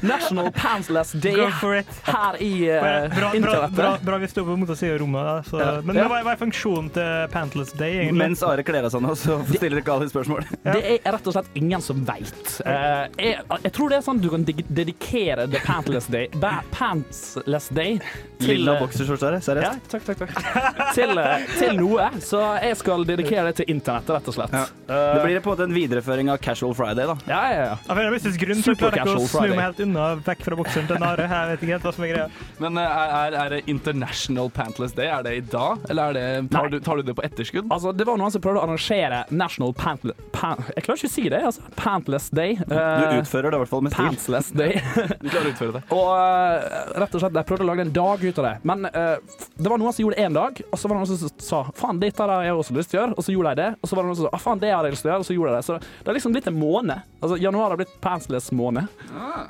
National 0.07 0.47
Pantsless 0.55 1.11
Day 1.19 1.49
her 1.51 2.39
i 2.39 2.53
uh, 2.71 3.11
Bra, 3.17 3.33
bra, 3.33 3.41
bra, 3.43 3.59
bra, 3.67 3.91
bra 4.07 4.21
vi 4.23 4.31
står 4.31 4.47
på 4.47 4.57
motsida 4.61 4.93
av 4.95 5.01
rommet. 5.03 5.27
Da, 5.27 5.35
så. 5.49 5.61
Ja. 5.65 5.69
Men 5.83 5.99
Ja. 5.99 6.07
hva, 6.07 6.21
er 6.31 6.39
funksjonen 6.39 6.93
til 6.95 7.27
Pantless 7.35 7.75
Day, 7.75 8.05
egentlig? 8.05 8.21
Mens 8.23 8.45
Are 8.47 8.63
kler 8.63 8.87
av 8.87 8.95
seg 8.95 9.03
nå, 9.03 9.17
så 9.19 9.41
stiller 9.51 9.83
ikke 9.83 9.97
alle 9.97 10.07
spørsmål. 10.15 10.47
Det 10.63 10.79
er 10.95 11.03
rett 11.17 11.27
og 11.27 11.35
slett 11.35 11.51
ingen 11.59 11.83
som 11.83 12.07
veit. 12.07 12.57
jeg, 12.63 13.35
jeg 13.67 13.75
tror 13.75 13.91
det 13.91 13.99
er 13.99 14.07
sånn 14.07 14.23
du 14.23 14.31
kan 14.31 14.47
dedikere 14.47 14.77
dedikere 14.77 15.47
The 15.57 15.65
Pantless 15.65 16.07
Day, 16.07 16.29
ba, 16.33 16.61
Pantsless 16.71 17.69
Day 17.73 17.97
til 18.37 18.59
Lilla 18.59 18.75
eh, 18.75 18.81
boksershorts, 18.83 19.23
Are. 19.25 19.37
Ja, 19.39 19.41
Seriøst. 19.41 19.87
takk, 19.89 20.03
takk, 20.05 20.19
takk. 20.19 20.81
til, 20.93 21.17
eh, 21.17 21.45
til 21.57 21.79
noe. 21.79 22.09
Så 22.21 22.41
jeg 22.61 22.77
skal 22.77 23.05
dedikere 23.09 23.45
det 23.49 23.55
til 23.61 23.71
internettet, 23.73 24.11
rett 24.13 24.29
og 24.29 24.35
slett. 24.35 24.53
Ja. 24.53 24.65
Eh, 24.85 25.15
Det 25.17 25.23
blir 25.23 25.39
på 25.41 25.49
en 25.49 25.55
måte 25.55 25.65
en 25.65 25.73
videreføring 25.73 26.29
av 26.29 26.37
Casual 26.43 26.75
Friday, 26.77 27.07
da. 27.09 27.15
ja, 27.25 27.39
ja, 27.49 27.63
ja. 27.71 27.77
Av 27.87 27.97
en 27.97 28.05
eller 28.05 28.19
annen 28.19 28.37
grunn 28.43 28.61
så 28.61 28.75
klarer 28.77 28.99
jeg 28.99 29.07
ikke 29.07 29.15
å 29.15 29.23
Super 29.25 29.47
snu 29.47 29.55
meg 29.55 29.63
helt 29.65 29.81
unna 29.87 30.05
vekk 30.27 30.43
fra 30.45 30.59
bokseren 30.59 30.91
til 30.91 31.01
Nare. 31.01 31.25
Jeg 31.31 31.49
vet 31.51 31.65
ikke 31.65 31.73
helt 31.73 31.87
hva 31.87 31.93
som 31.97 32.05
er 32.05 32.13
greia. 32.13 32.27
Men 32.61 32.79
er, 32.83 33.39
er, 33.41 33.55
det 33.55 33.61
International 33.73 34.51
Pantless 34.53 34.93
Day? 34.97 35.09
Er 35.09 35.25
det 35.25 35.33
i 35.39 35.41
dag, 35.41 35.81
eller 35.89 36.13
er 36.13 36.19
det, 36.19 36.51
tar, 36.53 36.69
du, 36.69 36.77
tar 36.85 37.01
du 37.01 37.09
det 37.09 37.17
på 37.17 37.25
etterskudd? 37.25 37.71
Altså, 37.73 37.95
det 37.97 38.05
var 38.05 38.21
noen 38.21 38.33
som 38.35 38.43
prøvde 38.43 38.61
å 38.61 38.67
arrangere 38.67 39.23
National 39.33 39.73
Pantle... 39.73 40.13
Pan, 40.37 40.61
jeg 40.75 40.85
klarer 40.85 41.01
ikke 41.01 41.09
å 41.09 41.15
si 41.15 41.25
det. 41.33 41.41
altså. 41.49 41.65
Pantless 41.79 42.29
Day. 42.29 42.59
Du 42.61 42.75
utfører 42.77 43.49
det 43.49 43.57
i 43.57 43.61
hvert 43.63 43.73
fall 43.73 43.85
med 43.87 43.95
stil. 43.95 44.11
Pantsless 44.11 44.53
Day. 44.53 44.77
Du 45.17 45.31
klarer 45.31 45.46
utføre 45.53 45.73
det. 45.77 45.81
Og 45.95 46.07
uh, 46.11 46.93
rett 47.01 47.15
og 47.17 47.21
slett, 47.23 47.33
de 47.37 47.43
prøvde 47.47 47.65
å 47.65 47.69
lage 47.71 47.85
en 47.87 47.93
dag 47.95 48.23
ut 48.23 48.39
av 48.41 48.47
det. 48.49 48.53
Men 48.67 48.85
uh, 48.85 49.17
det 49.57 49.71
var 49.71 49.77
noen 49.81 49.93
som 49.95 50.03
gjorde 50.05 50.17
det 50.19 50.25
én 50.27 50.33
dag, 50.37 50.61
og 50.71 50.77
så 50.81 50.87
var 50.91 50.97
det 50.97 51.03
noen 51.05 51.21
som 51.23 51.31
sa 51.47 51.61
faen, 51.75 51.99
dette 52.01 52.23
har 52.27 52.43
jeg 52.47 52.53
også 52.57 52.77
lyst 52.77 52.91
til 52.93 52.99
å 52.99 53.03
gjøre, 53.03 53.17
og 53.17 53.23
så 53.27 53.35
gjorde 53.35 53.53
de 53.55 53.61
det. 53.63 53.69
Og 53.81 53.89
så 53.91 53.95
var 53.97 54.03
det 54.03 54.11
noen 54.11 54.19
som 54.21 54.27
sa 54.27 54.33
ah, 54.37 54.43
faen, 54.47 54.61
det 54.63 54.71
har 54.73 54.87
jeg 54.87 54.95
lyst 54.97 55.05
til 55.05 55.09
å 55.09 55.13
gjøre, 55.13 55.23
og 55.25 55.29
så 55.29 55.37
gjorde 55.37 55.51
de 55.51 55.57
det. 55.57 55.65
Så 55.67 55.79
det 55.81 56.07
har 56.11 56.17
liksom 56.19 56.35
blitt 56.37 56.47
en 56.51 56.59
måned. 56.59 57.05
Altså, 57.21 57.37
januar 57.41 57.73
har 57.73 57.79
blitt 57.81 57.95
Pantless 58.01 58.51
måned. 58.51 58.87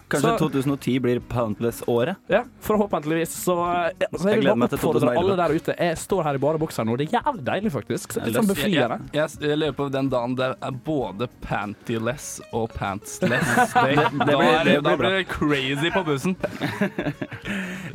Kanskje 0.08 0.34
Så- 0.38 0.38
2010 0.48 1.00
blir 1.04 1.20
Pantless-året? 1.20 2.16
Ja, 2.32 2.44
forhåpentligvis. 2.62 3.34
Så, 3.44 3.56
ja, 4.00 4.08
så 4.12 4.30
Jeg 4.30 4.38
jeg 4.38 4.38
vil 4.38 4.42
gleder 4.46 4.56
meg 4.56 4.70
bare 4.70 4.70
til 4.70 4.77
oppfordre 4.77 5.00
2011. 5.08 5.24
alle 5.24 5.36
der 5.42 5.56
ute. 5.58 5.75
Jeg 5.80 5.98
står 5.98 6.24
her 6.24 6.36
i 6.36 6.42
bare 6.48 6.62
bukser 6.62 6.86
nå. 6.88 6.98
Det 6.98 7.08
er 7.10 7.18
jævlig 7.20 7.44
deilig, 7.48 7.72
faktisk. 7.74 8.13
Så 8.13 8.20
det 8.20 8.24
er 8.24 8.32
litt 8.32 8.38
sånn 8.38 8.48
Jeg, 8.48 8.56
befriende. 8.56 9.00
jeg, 9.13 9.30
jeg, 9.42 9.50
jeg 9.50 9.58
lever 9.62 9.77
på 9.77 9.88
den 9.92 10.10
dagen 10.13 10.36
det 10.38 10.50
er 10.62 10.72
både 10.88 11.27
pantyless 11.44 12.27
og 12.54 12.70
pantsless 12.75 13.54
Det, 13.74 13.96
det 13.96 13.96
da, 13.98 14.25
blir- 14.25 14.44
er, 14.48 14.63
det 14.63 14.74
det, 14.74 14.84
da 14.84 14.96
blir 14.96 14.98
blir 14.98 15.18
det 15.18 15.27
crazy 15.32 15.87
på 15.94 16.03
bussen. 16.08 16.36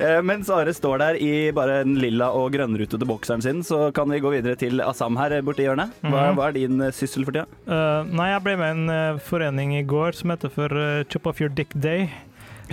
Eh, 0.02 0.18
mens 0.25 0.49
Are 0.50 0.72
står 0.75 0.99
der 0.99 1.16
i 1.20 1.50
bare 1.54 1.82
den 1.84 1.99
lilla 2.00 2.30
og 2.34 2.49
grønnrutete 2.54 3.06
bokseren 3.06 3.42
sin, 3.44 3.61
så 3.62 3.90
kan 3.94 4.08
vi 4.11 4.18
gå 4.25 4.30
videre 4.32 4.56
til 4.58 4.80
Assam 4.82 5.18
her 5.20 5.34
borti 5.44 5.66
hjørnet. 5.66 5.92
Hva, 6.00 6.22
Mhm. 6.32 6.37
hva 6.38 6.46
er 6.49 6.52
din 6.56 6.80
eh, 6.80 6.90
syssel 6.96 7.26
for 7.28 7.37
tida? 7.37 7.44
Uh, 7.68 8.02
nei, 8.08 8.30
jeg 8.32 8.42
ble 8.42 8.56
med 8.56 8.66
i 8.66 8.70
en 8.80 8.90
eh, 8.90 9.18
forening 9.22 9.75
i 9.78 9.82
går 9.87 10.16
som 10.16 10.30
heter 10.32 10.50
for 10.50 10.72
eh, 10.75 11.04
Chop 11.12 11.26
Off 11.30 11.40
Your 11.44 11.50
Dick 11.52 11.68
Day. 11.78 12.08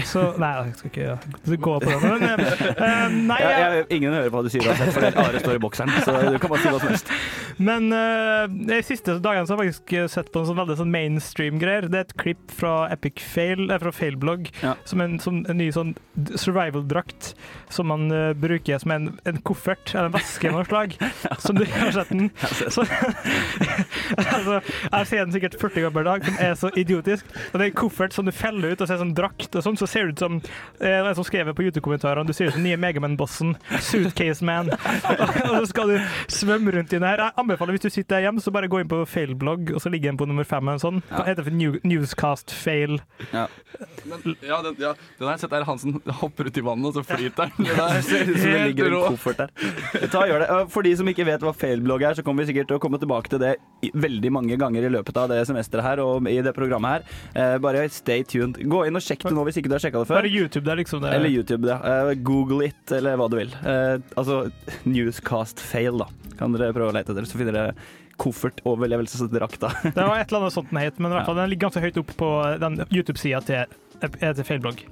Så 0.08 0.24
Nei, 0.40 0.52
jeg 0.70 0.76
skal 0.80 0.92
ikke 0.92 1.58
gå 1.64 1.76
på 1.84 1.90
det. 1.90 2.00
Men, 2.04 2.24
uh, 2.24 3.18
nei, 3.32 3.40
Jeg, 3.42 3.60
jeg, 3.60 3.86
ingen 3.98 4.16
hører 4.16 4.30
på 4.30 4.40
hva 4.40 4.44
du 4.46 4.52
sier 4.54 4.68
uansett, 4.70 4.94
fordi 4.96 5.12
Are 5.24 5.44
står 5.44 5.60
i 5.60 5.64
bokseren. 5.64 5.94
Så 6.06 6.16
du 6.30 6.40
kan 6.40 6.54
bare 6.54 6.62
si 6.64 6.74
hva 6.74 6.82
som 6.82 6.94
helst. 6.94 7.14
men 7.58 7.90
uh, 7.94 8.46
de 8.70 8.80
siste 8.86 9.18
dagene 9.24 9.48
så 9.50 9.56
har 9.58 9.66
jeg 9.68 9.76
faktisk 9.76 10.14
sett 10.16 10.32
på 10.34 10.44
en 10.44 10.50
sånn 10.50 10.60
veldig 10.60 10.78
sånn 10.80 10.94
mainstream-greier. 10.94 11.90
Det 11.92 12.02
er 12.02 12.08
et 12.08 12.16
klipp 12.22 12.54
fra 12.56 12.76
Epic 12.94 13.24
Fail, 13.24 13.68
eh, 13.70 13.82
fra 13.82 13.94
Failblog, 13.96 14.50
Ja. 14.64 14.76
som 14.86 15.02
en, 15.04 15.18
som 15.20 15.44
en 15.50 15.60
ny 15.60 15.70
sånn 15.76 15.96
survival-drakt 16.40 17.34
som 17.70 17.90
man 17.92 18.08
uh, 18.12 18.34
bruker 18.34 18.80
som 18.82 18.92
en, 18.96 19.10
en 19.30 19.42
koffert, 19.46 19.94
eller 19.94 20.10
en 20.10 20.16
veske 20.16 20.50
av 20.50 20.58
noe 20.58 20.68
slag. 20.68 20.96
Som 21.44 21.56
du 21.60 21.66
har 21.70 21.92
sett 21.94 22.10
den. 22.10 22.30
Så, 22.72 22.84
altså, 24.18 24.60
jeg 24.92 25.08
ser 25.10 25.24
den 25.24 25.34
sikkert 25.36 25.58
40 25.62 25.86
ganger 25.86 25.96
per 25.96 26.08
dag, 26.08 26.26
som 26.26 26.40
er 26.44 26.56
så 26.60 26.72
idiotisk. 26.78 27.28
Og 27.52 27.60
det 27.60 27.66
er 27.68 27.72
en 27.72 27.78
koffert 27.80 28.16
som 28.16 28.28
du 28.28 28.34
feller 28.36 28.74
ut 28.74 28.82
og 28.84 28.90
ser 28.90 29.02
sånn 29.02 29.14
drakt 29.18 29.56
og 29.56 29.66
sånn, 29.66 29.78
så 29.80 29.89
ser 29.90 30.08
det 30.08 30.16
ut 30.16 30.24
som 30.26 30.40
eh, 30.80 31.00
en 31.00 31.16
som 31.18 31.28
skrev 31.28 31.52
på 31.56 31.66
YouTube-kommentarene, 31.68 32.28
du 32.28 32.36
ser 32.36 32.50
ut 32.50 32.56
som 32.56 32.64
den 32.64 32.70
nye 32.72 32.80
Megaman-bossen, 32.82 33.56
Suitcase 33.82 34.46
Man. 34.46 34.72
og 35.50 35.56
så 35.58 35.66
skal 35.72 35.96
du 35.96 35.98
svømme 36.32 36.76
rundt 36.78 36.94
i 36.94 37.00
den 37.00 37.08
her. 37.08 37.26
Jeg 37.26 37.38
anbefaler 37.42 37.76
hvis 37.76 37.88
du 37.88 37.92
sitter 37.94 38.24
hjemme, 38.24 38.44
så 38.44 38.54
bare 38.54 38.70
gå 38.72 38.84
inn 38.84 38.92
på 38.92 39.02
Failblogg, 39.10 39.74
og 39.76 39.84
så 39.84 39.92
ligger 39.92 40.14
den 40.14 40.22
på 40.22 40.30
nummer 40.30 40.48
fem 40.48 40.70
en 40.70 40.82
sånn. 40.82 41.02
Ja. 41.10 41.26
heter 41.26 41.40
heter 41.40 41.50
for 41.50 41.56
New, 41.56 41.78
Newscast 41.84 42.52
Fail. 42.52 43.00
Men, 43.32 44.36
ja, 44.42 44.62
den, 44.66 44.76
ja, 44.80 44.94
den 45.18 45.28
har 45.28 45.36
jeg 45.36 45.44
sett 45.44 45.54
der 45.54 45.66
Hansen 45.68 46.00
hopper 46.22 46.50
ut 46.50 46.58
i 46.58 46.64
vannet, 46.66 46.90
og 46.92 47.00
så 47.00 47.04
flyter 47.06 47.52
den. 47.56 47.70
Det 47.70 47.78
Det 47.80 48.04
ser 48.06 48.30
ut 48.30 48.40
som 48.40 48.52
det 48.52 48.66
ligger 48.68 48.92
en 48.92 49.16
koffert 49.16 49.44
der. 49.44 50.08
Ta 50.12 50.26
gjør 50.28 50.44
det. 50.44 50.50
For 50.74 50.86
de 50.86 50.96
som 51.00 51.10
ikke 51.12 51.28
vet 51.28 51.44
hva 51.46 51.54
failblogg 51.56 52.06
er, 52.10 52.18
så 52.18 52.26
kommer 52.26 52.44
vi 52.44 52.52
sikkert 52.52 52.72
til 52.72 52.80
å 52.80 52.84
komme 52.84 53.00
tilbake 53.02 53.32
til 53.32 53.42
det 53.42 53.56
veldig 53.94 54.32
mange 54.36 54.60
ganger 54.60 54.86
i 54.86 54.92
løpet 54.92 55.18
av 55.20 55.30
det 55.32 55.42
semesteret 55.50 55.86
her 55.86 56.04
og 56.04 56.28
i 56.30 56.40
det 56.46 56.54
programmet 56.56 57.00
her. 57.00 57.08
Eh, 57.34 57.58
bare 57.64 57.86
stay 57.94 58.26
tuned. 58.28 58.60
Gå 58.60 58.86
inn 58.88 59.00
og 59.00 59.06
sjekk 59.06 59.28
det 59.28 59.36
nå 59.36 59.46
hvis 59.48 59.62
ikke 59.62 59.72
du 59.72 59.79
har 59.80 59.86
sjekka 59.88 60.04
det 60.04 60.10
før. 60.12 60.20
Bare 60.20 60.32
YouTube 60.32 60.68
der, 60.68 60.80
liksom. 60.82 61.02
Det. 61.04 61.14
Eller 61.16 61.34
YouTube, 61.34 61.70
ja. 61.72 61.80
Eh, 61.80 62.14
Google 62.28 62.68
it, 62.70 62.84
eller 62.96 63.18
hva 63.20 63.30
du 63.32 63.40
vil. 63.40 63.56
Eh, 63.64 63.96
altså 64.20 64.44
Newscast 64.86 65.64
fail, 65.64 66.04
da. 66.04 66.10
Kan 66.40 66.56
dere 66.56 66.76
prøve 66.76 66.92
å 66.94 66.96
lete 66.96 67.16
etter, 67.16 67.28
så 67.28 67.40
finner 67.40 67.56
dere 67.56 67.74
koffert 68.20 68.60
koffertoverlevelsesdrakta. 68.60 69.70
Det 69.96 70.04
var 70.04 70.20
et 70.20 70.28
eller 70.28 70.42
annet 70.44 70.56
sånt 70.56 70.72
den 70.74 70.82
het, 70.84 70.98
men 71.00 71.12
i 71.12 71.16
hvert 71.16 71.30
fall 71.30 71.38
den 71.40 71.52
ligger 71.54 71.70
ganske 71.70 71.84
høyt 71.86 72.00
opp 72.02 72.10
på 72.20 72.32
den 72.60 72.82
YouTube-sida 72.92 73.40
til, 73.48 73.78
til 74.20 74.44
Failblogg. 74.44 74.84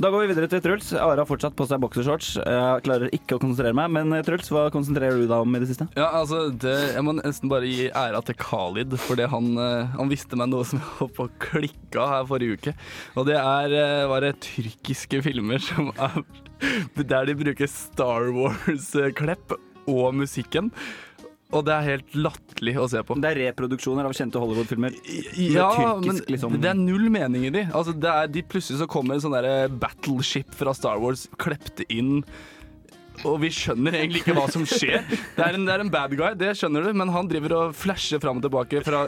Da 0.00 0.08
går 0.08 0.22
vi 0.22 0.28
videre 0.30 0.48
til 0.48 0.62
Truls. 0.64 0.94
Are 0.96 1.18
har 1.20 1.28
fortsatt 1.28 1.52
på 1.52 1.66
seg 1.68 1.80
boksershorts. 1.82 2.30
Jeg 2.40 2.84
klarer 2.86 3.10
ikke 3.12 3.36
å 3.36 3.40
konsentrere 3.42 3.76
meg, 3.76 3.90
men 3.92 4.14
eh, 4.16 4.22
Truls, 4.24 4.48
hva 4.48 4.62
konsentrerer 4.72 5.18
du 5.20 5.26
deg 5.26 5.44
om 5.44 5.58
i 5.58 5.60
det 5.60 5.68
siste? 5.68 5.84
Ja, 5.92 6.06
altså, 6.22 6.46
det, 6.48 6.72
Jeg 6.94 7.04
må 7.04 7.12
nesten 7.18 7.52
bare 7.52 7.68
gi 7.68 7.90
æra 7.92 8.22
til 8.24 8.38
Khalid, 8.40 8.96
fordi 9.04 9.26
han, 9.28 9.50
eh, 9.60 9.92
han 9.98 10.08
visste 10.08 10.38
meg 10.40 10.48
noe 10.48 10.64
som 10.64 10.80
jeg 10.80 10.88
holdt 11.02 11.16
på 11.18 11.26
å 11.28 11.34
klikka 11.44 12.06
her 12.14 12.24
forrige 12.30 12.56
uke. 12.56 12.74
Og 13.20 13.28
det 13.28 13.36
er 13.36 14.08
bare 14.08 14.32
tyrkiske 14.40 15.20
filmer 15.26 15.60
som 15.68 15.92
er 15.98 16.22
Der 17.10 17.28
de 17.28 17.36
bruker 17.36 17.68
Star 17.68 18.32
Wars-klepp 18.36 19.52
og 19.90 20.16
musikken. 20.16 20.72
Og 21.50 21.64
det 21.66 21.74
er 21.74 21.86
helt 21.88 22.14
latterlig 22.14 22.76
å 22.78 22.86
se 22.90 23.02
på. 23.06 23.16
Det 23.18 23.32
er 23.32 23.40
reproduksjoner 23.48 24.06
av 24.06 24.14
kjente 24.14 24.38
Hollywood-filmer. 24.38 24.94
Ja, 25.34 25.70
tyrkisk, 25.74 26.06
men 26.06 26.22
liksom. 26.36 26.56
det 26.62 26.70
er 26.70 26.78
null 26.78 27.08
mening 27.10 27.48
i 27.48 27.52
de. 27.54 27.66
Altså, 27.74 27.94
det 27.96 28.12
er, 28.12 28.30
de 28.30 28.44
plutselig 28.46 28.78
så 28.84 28.88
kommer 28.90 29.16
en 29.16 29.24
sånn 29.24 29.34
derre 29.34 29.66
battleship 29.82 30.54
fra 30.56 30.74
Star 30.76 31.02
Wars 31.02 31.26
klepte 31.42 31.86
inn. 31.90 32.20
Og 33.26 33.40
vi 33.42 33.50
skjønner 33.52 33.98
egentlig 33.98 34.22
ikke 34.22 34.34
hva 34.36 34.46
som 34.48 34.62
skjer. 34.68 35.02
Det 35.36 35.44
er 35.44 35.58
en, 35.58 35.66
det 35.66 35.74
er 35.74 35.82
en 35.82 35.90
bad 35.92 36.14
guy, 36.16 36.30
det 36.38 36.54
skjønner 36.56 36.86
du, 36.86 36.92
men 36.96 37.10
han 37.12 37.28
driver 37.28 37.56
og 37.58 37.74
flasher 37.76 38.22
fram 38.22 38.38
og 38.40 38.46
tilbake 38.46 38.80
fra, 38.86 39.02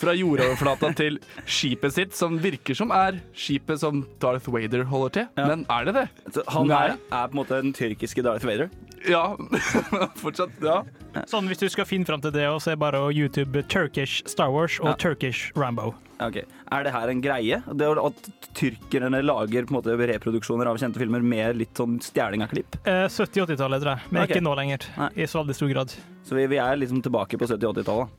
fra 0.00 0.14
jordoverflata 0.16 0.92
til 0.96 1.18
skipet 1.44 1.96
sitt, 1.98 2.16
som 2.16 2.38
virker 2.40 2.78
som 2.78 2.94
er 2.94 3.20
skipet 3.36 3.82
som 3.82 4.06
Darth 4.22 4.48
Vader 4.54 4.86
holder 4.88 5.16
til. 5.18 5.28
Ja. 5.36 5.50
Men 5.50 5.66
er 5.74 5.90
det 5.90 5.96
det? 5.98 6.06
Så 6.38 6.46
han 6.54 6.72
er, 6.72 6.96
er 7.10 7.28
på 7.28 7.36
en 7.36 7.42
måte 7.42 7.60
den 7.66 7.74
tyrkiske 7.76 8.24
Darth 8.24 8.48
Vader. 8.48 8.72
Ja. 9.06 9.36
Fortsatt, 10.22 10.54
ja. 10.64 10.82
Sånn 11.30 11.48
hvis 11.50 11.60
du 11.62 11.68
skal 11.72 11.86
finne 11.88 12.08
fram 12.08 12.22
til 12.24 12.34
det, 12.34 12.46
så 12.62 12.72
er 12.74 12.80
bare 12.80 13.00
å 13.02 13.08
YouTube 13.14 13.62
Turkish 13.70 14.22
Star 14.28 14.52
Wars 14.54 14.78
og 14.82 14.92
Ja. 14.92 14.98
Turkish 14.98 15.52
Rambo. 15.56 15.94
Okay. 16.18 16.42
Er 16.74 16.82
det 16.82 16.92
her 16.92 17.08
en 17.12 17.20
greie? 17.22 17.60
Det 17.78 17.88
At 18.02 18.30
tyrkerne 18.58 19.20
lager 19.22 19.66
på 19.68 19.74
en 19.74 19.78
måte 19.78 19.94
reproduksjoner 19.94 20.66
av 20.66 20.78
kjente 20.80 20.98
filmer 20.98 21.22
med 21.22 21.60
litt 21.60 21.78
sånn 21.78 22.00
stjeling 22.02 22.42
av 22.42 22.50
klipp? 22.50 22.78
Eh, 22.84 23.06
70-80-tallet, 23.06 23.84
tror 23.84 23.94
jeg, 23.94 24.10
men 24.10 24.24
okay. 24.24 24.34
ikke 24.34 24.46
nå 24.46 24.54
lenger. 24.58 24.88
Nei. 24.98 25.10
I 25.14 25.28
så 25.30 25.44
veldig 25.44 25.54
stor 25.54 25.70
grad. 25.74 25.94
Så 26.26 26.38
vi, 26.38 26.48
vi 26.50 26.58
er 26.62 26.80
liksom 26.80 27.04
tilbake 27.06 27.38
på 27.38 27.46
70-80-tallet. 27.46 28.16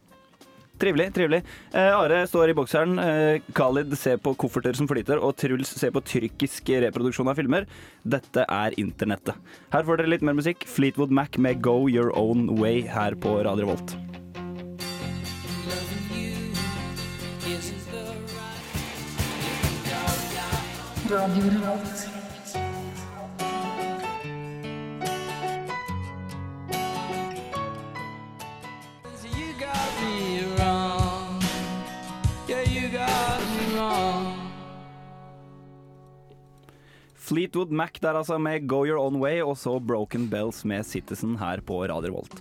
Trivelig. 0.79 1.13
trivelig. 1.13 1.43
Eh, 1.74 1.91
Are 1.91 2.25
står 2.27 2.50
i 2.50 2.53
bokseren, 2.55 3.00
eh, 3.00 3.41
Khalid 3.53 3.98
ser 3.98 4.17
på 4.17 4.36
kofferter 4.39 4.75
som 4.75 4.88
flyter, 4.88 5.19
og 5.21 5.36
Truls 5.36 5.67
ser 5.75 5.91
på 5.91 6.01
tyrkisk 6.01 6.71
reproduksjon 6.86 7.27
av 7.27 7.36
filmer. 7.36 7.65
Dette 8.07 8.45
er 8.48 8.71
internettet. 8.79 9.36
Her 9.74 9.83
får 9.83 9.98
dere 9.98 10.13
litt 10.15 10.21
mer 10.21 10.33
musikk. 10.33 10.63
Fleetwood 10.65 11.12
Mac 11.12 11.38
med 11.38 11.62
Go 11.62 11.88
Your 11.89 12.13
Own 12.17 12.48
Way 12.59 12.81
her 12.88 13.12
på 13.12 13.43
Radio 13.43 13.65
Volt. 13.65 13.98
Radio 21.09 21.43
Revolt. 21.43 22.18
Fleetwood 37.29 37.69
Mac 37.69 38.00
der 38.01 38.17
altså 38.17 38.39
med 38.41 38.63
Go 38.65 38.79
Your 38.88 38.98
Own 38.98 39.19
Way, 39.21 39.43
og 39.45 39.53
så 39.62 39.75
Broken 39.77 40.24
Bells 40.31 40.63
med 40.65 40.81
Citizen 40.88 41.36
her 41.38 41.62
på 41.62 41.83
Radio 41.86 42.15
Volt. 42.15 42.39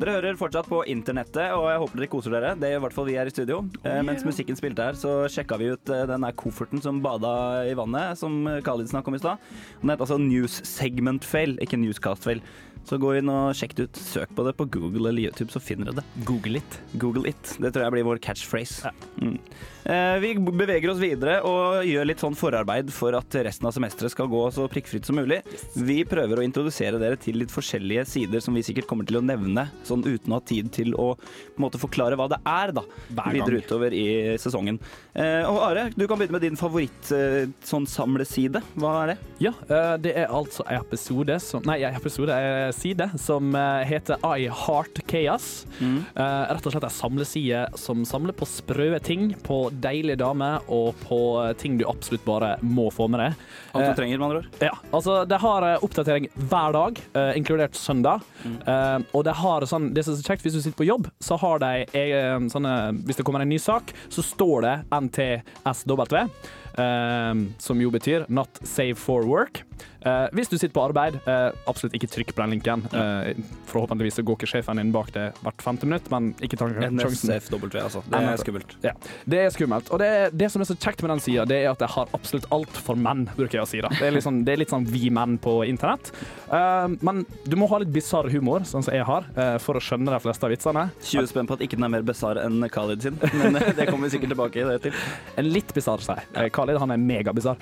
Dere 0.00 0.14
hører 0.14 0.38
fortsatt 0.40 0.64
på 0.70 0.78
internettet, 0.88 1.50
og 1.52 1.66
jeg 1.68 1.80
håper 1.82 2.00
dere 2.00 2.08
koser 2.08 2.32
dere. 2.32 2.54
Det 2.56 2.70
gjør 2.70 2.80
i 2.80 2.84
hvert 2.86 2.96
fall 2.96 3.08
vi 3.10 3.18
her 3.18 3.28
i 3.28 3.34
studio. 3.34 3.58
Eh, 3.84 3.98
mens 4.06 4.24
musikken 4.24 4.56
spilte 4.56 4.86
her, 4.86 4.96
så 4.96 5.26
sjekka 5.28 5.58
vi 5.60 5.68
ut 5.74 5.92
eh, 5.92 6.06
den 6.08 6.24
der 6.24 6.38
kofferten 6.40 6.80
som 6.80 7.02
bada 7.04 7.34
i 7.68 7.76
vannet, 7.76 8.16
som 8.16 8.46
Khalid 8.64 8.88
snakka 8.88 9.12
om 9.12 9.18
i 9.18 9.20
stad. 9.20 9.44
Den 9.82 9.92
heter 9.92 10.06
altså 10.06 10.16
News 10.22 10.56
Segment 10.64 11.28
Fail, 11.28 11.58
ikke 11.60 11.76
Newscast 11.82 12.24
Fail. 12.24 12.40
Så 12.88 12.98
gå 12.98 13.12
inn 13.20 13.28
og 13.30 13.52
sjekk 13.54 13.76
det 13.78 13.88
ut. 13.88 13.98
Søk 14.02 14.32
på 14.34 14.44
det 14.46 14.54
på 14.58 14.66
Google 14.72 15.10
eller 15.12 15.28
YouTube, 15.28 15.50
så 15.52 15.60
finner 15.62 15.90
du 15.90 16.00
det. 16.00 16.04
Google 16.26 16.58
it. 16.58 16.78
Google 16.98 17.28
it. 17.30 17.56
Det 17.60 17.70
tror 17.74 17.84
jeg 17.86 17.94
blir 17.94 18.06
vår 18.08 18.18
catchphrase. 18.24 18.90
Mm. 19.20 19.36
Eh, 19.84 20.16
vi 20.20 20.34
beveger 20.36 20.90
oss 20.92 20.98
videre 21.00 21.38
og 21.46 21.86
gjør 21.88 22.08
litt 22.10 22.20
sånn 22.20 22.34
forarbeid 22.36 22.90
for 22.92 23.14
at 23.16 23.36
resten 23.46 23.68
av 23.68 23.72
semesteret 23.76 24.12
skal 24.12 24.28
gå 24.30 24.42
så 24.52 24.66
prikkfritt 24.70 25.06
som 25.08 25.16
mulig. 25.20 25.38
Vi 25.76 26.00
prøver 26.08 26.40
å 26.40 26.44
introdusere 26.44 26.98
dere 27.00 27.16
til 27.20 27.38
litt 27.40 27.52
forskjellige 27.54 28.04
sider 28.10 28.42
som 28.44 28.56
vi 28.58 28.64
sikkert 28.66 28.88
kommer 28.90 29.08
til 29.08 29.20
å 29.20 29.24
nevne, 29.24 29.68
sånn 29.88 30.04
uten 30.04 30.34
å 30.34 30.40
ha 30.40 30.44
tid 30.50 30.72
til 30.74 30.92
å 30.98 31.14
på 31.20 31.56
en 31.56 31.64
måte 31.64 31.80
forklare 31.80 32.18
hva 32.18 32.28
det 32.32 32.40
er, 32.44 32.74
da, 32.76 32.84
Hver 33.08 33.22
gang. 33.22 33.38
videre 33.38 33.62
utover 33.62 33.96
i 33.96 34.06
sesongen. 34.42 34.80
Eh, 35.14 35.46
og 35.48 35.62
Are, 35.70 35.86
du 35.94 36.04
kan 36.10 36.20
begynne 36.20 36.36
med 36.36 36.44
din 36.44 36.60
favoritt 36.60 37.12
eh, 37.16 37.48
sånn 37.64 37.88
samleside. 37.88 38.62
Hva 38.80 38.92
er 39.04 39.14
det? 39.14 39.18
Ja, 39.46 39.54
det 40.00 40.12
er 40.16 40.28
altså 40.34 40.66
en 40.68 40.82
episode 40.82 41.38
som 41.42 41.64
Nei, 41.68 41.80
en 41.86 41.96
episode, 41.96 42.34
en 42.34 42.69
side 42.72 43.10
som 43.20 43.54
eh, 43.54 43.82
heter 43.88 44.20
I 44.24 44.48
Heart 44.48 45.00
Chaos. 45.10 45.66
Mm. 45.80 45.98
Eh, 46.14 46.42
Rett 46.50 46.66
og 46.66 46.74
slett 46.74 46.86
en 46.88 46.94
samleside 46.94 47.62
som 47.78 48.04
samler 48.08 48.36
på 48.36 48.48
sprø 48.48 48.98
ting, 49.04 49.30
på 49.46 49.62
deilige 49.82 50.20
damer 50.20 50.60
og 50.68 50.98
på 51.06 51.20
eh, 51.44 51.52
ting 51.60 51.78
du 51.80 51.86
absolutt 51.88 52.24
bare 52.26 52.54
må 52.62 52.88
få 52.94 53.08
med 53.10 53.22
deg. 53.24 53.46
Alt 53.74 53.90
du 53.90 54.00
trenger, 54.00 54.18
med 54.18 54.26
andre 54.28 54.42
ord. 54.42 54.60
Ja, 54.64 54.72
altså 54.90 55.20
det 55.30 55.40
har 55.42 55.68
oppdatering 55.84 56.28
hver 56.50 56.74
dag, 56.74 56.98
inkludert 57.38 57.76
søndag. 57.78 58.24
Eh, 58.44 58.98
og 59.14 59.24
det 59.26 59.36
har 59.40 59.66
sånn 59.68 59.90
Det 59.94 60.04
som 60.04 60.14
er 60.14 60.20
så 60.22 60.26
kjekt, 60.32 60.44
hvis 60.46 60.56
du 60.56 60.60
sitter 60.62 60.78
på 60.80 60.88
jobb, 60.88 61.10
så 61.22 61.36
har 61.40 61.60
de 61.62 62.48
sånne 62.50 62.72
Hvis 63.06 63.18
det 63.20 63.24
kommer 63.26 63.44
en 63.44 63.50
ny 63.52 63.58
sak, 63.60 63.92
så 64.08 64.24
står 64.24 64.66
det 64.66 64.74
NTSW. 64.90 66.26
eh, 66.78 67.34
som 67.58 67.80
jo 67.80 67.90
betyr 67.90 68.26
Not 68.28 68.60
Save 68.62 68.94
for 68.94 69.26
work. 69.26 69.64
Eh, 70.00 70.26
hvis 70.32 70.48
du 70.48 70.56
sitter 70.56 70.72
på 70.72 70.82
arbeid, 70.88 71.18
eh, 71.28 71.50
absolutt 71.68 71.94
ikke 71.96 72.08
trykk 72.08 72.32
på 72.32 72.40
den 72.40 72.54
linken. 72.56 72.84
Eh, 72.96 73.34
forhåpentligvis 73.68 74.16
så 74.20 74.24
går 74.24 74.38
ikke 74.38 74.48
sjefen 74.48 74.80
din 74.80 74.92
bak 74.94 75.12
det 75.12 75.26
hvert 75.44 75.64
femte 75.64 75.88
minutt, 75.88 76.08
men 76.12 76.32
ikke 76.40 76.56
ta 76.56 76.68
sjansen. 76.72 77.34
NSFW, 77.34 77.68
altså. 77.82 78.02
Det 78.08 78.20
er 78.20 78.40
skummelt. 78.40 78.76
Ja, 78.86 78.94
det 79.28 79.42
er 79.44 79.50
skummelt. 79.54 79.90
Og 79.92 80.00
det, 80.00 80.10
det 80.32 80.50
som 80.52 80.64
er 80.64 80.70
så 80.70 80.76
kjekt 80.80 81.04
med 81.04 81.12
den 81.14 81.20
sida, 81.24 81.44
det 81.48 81.60
er 81.64 81.70
at 81.74 81.84
jeg 81.84 81.92
har 81.96 82.08
absolutt 82.16 82.48
alt 82.54 82.80
for 82.80 82.96
menn, 82.96 83.26
bruker 83.36 83.60
jeg 83.60 83.66
å 83.66 83.68
si. 83.68 83.82
da. 83.84 83.92
Det 83.92 84.08
er 84.08 84.16
litt 84.16 84.24
sånn, 84.24 84.40
det 84.46 84.54
er 84.54 84.62
litt 84.62 84.72
sånn 84.72 84.88
vi 84.88 85.10
menn 85.12 85.36
på 85.42 85.60
internett. 85.68 86.12
Men 86.50 87.24
du 87.44 87.56
må 87.60 87.68
ha 87.70 87.80
litt 87.82 87.92
bisarr 87.92 88.30
humor, 88.32 88.64
sånn 88.68 88.84
som 88.86 88.94
jeg 88.96 89.04
har, 89.06 89.28
for 89.60 89.76
å 89.76 89.84
skjønne 89.84 90.10
de 90.10 90.20
fleste 90.24 90.48
av 90.48 90.54
vitsene. 90.54 90.86
20 91.04 91.28
spenn 91.30 91.50
på 91.50 91.58
at 91.58 91.64
ikke 91.66 91.76
den 91.76 91.86
er 91.86 91.92
mer 91.98 92.06
bisarr 92.06 92.40
enn 92.42 92.64
Khalid 92.72 93.04
sin, 93.04 93.20
men 93.36 93.60
det 93.76 93.86
kommer 93.90 94.08
vi 94.08 94.14
sikkert 94.16 94.32
tilbake 94.34 94.64
det 94.70 94.78
til. 94.88 94.96
En 95.40 95.50
litt 95.52 95.74
bisarr, 95.76 96.02
sier 96.04 96.24
jeg. 96.24 96.54
Khalid 96.56 96.80
han 96.80 96.94
er 96.96 97.00
megabisarr. 97.00 97.60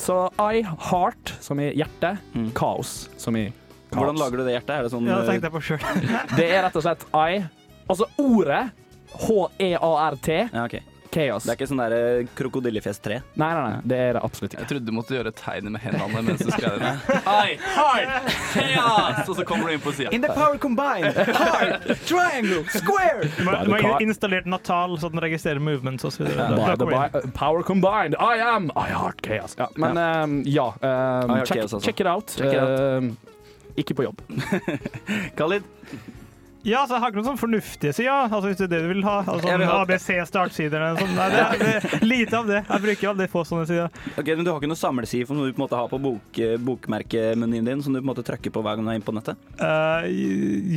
Så 0.00 0.20
I, 0.36 0.62
heart, 0.90 1.09
som 1.40 1.60
i 1.60 1.70
hjerte. 1.76 2.16
Mm. 2.34 2.50
Kaos, 2.56 3.08
som 3.20 3.36
i 3.36 3.46
kaos. 3.50 3.96
Hvordan 3.96 4.20
lager 4.20 4.40
du 4.40 4.44
det 4.46 4.54
hjertet? 4.58 4.74
Er 4.76 4.86
det 4.86 4.92
sånn 4.92 5.08
Ja, 5.08 5.18
det 5.20 5.26
eh, 5.26 5.32
tenkte 5.32 5.50
jeg 5.50 5.56
på 5.56 5.64
sjøl. 5.68 6.06
Det 6.38 6.46
er 6.50 6.64
rett 6.66 6.78
og 6.78 6.86
slett 6.86 7.06
I. 7.10 7.42
Altså 7.90 8.06
ordet 8.22 8.62
H-E-A-R-T. 9.10 10.28
Ja, 10.52 10.64
ok. 10.64 10.76
Chaos. 11.10 11.44
Det 11.44 11.52
er 11.52 11.58
ikke 11.58 11.68
sånn 11.70 11.82
der 11.82 11.94
eh, 11.96 12.28
krokodillefjes 12.38 13.00
3. 13.02 13.18
Nei, 13.40 13.48
nei, 13.56 13.62
nei, 13.64 13.80
det 13.90 13.98
er 13.98 14.16
det 14.16 14.22
absolutt 14.26 14.54
ikke. 14.54 14.62
Jeg 14.62 14.70
trodde 14.72 14.86
du 14.86 14.94
måtte 14.94 15.16
gjøre 15.16 15.32
tegnet 15.34 15.74
med 15.74 15.82
hendene 15.82 16.22
mens 16.26 16.44
du 16.44 16.52
skrev 16.54 16.76
det. 16.82 16.92
I 17.50 17.56
heart 17.64 18.30
chaos! 18.52 19.22
Og 19.26 19.40
så 19.40 19.46
kommer 19.48 19.70
du 19.70 19.76
inn 19.76 19.82
på 19.84 19.94
sida. 19.96 20.12
the 20.14 20.34
power 20.36 20.58
combined, 20.58 21.16
hard, 21.34 21.88
triangle, 22.06 22.62
square! 22.70 23.26
Du 23.36 23.44
må, 23.46 23.56
du 23.64 23.72
må 23.74 23.80
ha 23.86 23.96
installert 24.04 24.46
Natal, 24.50 24.98
så 25.00 25.10
den 25.12 25.22
registrerer 25.24 25.62
movements 25.62 26.06
inn. 26.20 26.30
bi- 26.30 27.32
power 27.34 27.62
combined, 27.66 28.14
I 28.18 28.38
am 28.44 28.70
I 28.76 28.90
heart 28.92 29.22
chaos. 29.26 29.56
Ja, 29.58 29.68
men 29.76 29.96
ja, 29.96 30.22
um, 30.22 30.38
ja 30.46 30.68
um, 30.80 31.36
check, 31.44 31.56
chaos, 31.56 31.74
altså. 31.74 31.84
check 31.86 32.00
it 32.00 32.06
out. 32.06 32.36
Check 32.36 32.52
it 32.52 32.60
out. 32.60 32.80
Uh, 33.02 33.30
ikke 33.80 33.94
på 33.94 34.06
jobb. 34.06 34.22
Khalid, 35.38 35.66
Ja, 36.62 36.82
så 36.84 36.96
jeg 36.96 37.00
har 37.00 37.12
ikke 37.12 37.20
noen 37.22 37.28
sånn 37.30 37.40
fornuftige 37.40 37.92
sider, 37.96 38.26
altså 38.26 38.50
hvis 38.50 38.58
det 38.60 38.66
er 38.66 38.72
det 38.74 38.80
du 38.84 38.88
vil 38.90 39.04
ha. 39.06 39.20
Altså, 39.22 39.46
vil 39.48 39.64
sånn 39.64 39.70
ha- 39.70 39.78
ABC 39.86 40.08
startsider 40.28 40.82
eller 40.84 41.00
sånt. 41.00 41.14
Nei, 41.16 41.28
det 41.32 41.40
er, 41.40 41.62
det 41.62 41.70
er 41.96 42.04
lite 42.04 42.36
av 42.36 42.50
det. 42.50 42.58
Jeg 42.66 42.84
bruker 42.84 43.10
aldri 43.14 43.28
få 43.32 43.44
sånne 43.48 43.68
sider. 43.70 44.00
ok, 44.12 44.28
men 44.28 44.44
du 44.44 44.50
har 44.50 44.60
ikke 44.60 44.68
noen 44.68 44.80
samleside 44.80 45.28
for 45.28 45.38
noe 45.38 45.48
du 45.48 45.54
på 45.54 45.62
en 45.62 45.64
måte 45.64 45.78
har 45.80 45.88
på 45.88 46.00
bok, 46.04 46.40
eh, 46.44 46.58
bokmerkemenyen 46.60 47.70
din, 47.70 47.84
som 47.84 47.96
du 47.96 48.00
på 48.00 48.04
en 48.04 48.10
måte 48.10 48.24
trykker 48.26 48.52
på 48.52 48.64
hver 48.66 48.76
gang 48.76 48.84
du 48.84 48.92
er 48.92 48.98
inne 49.00 49.06
på 49.06 49.14
nettet? 49.16 49.40
Uh, 49.60 50.04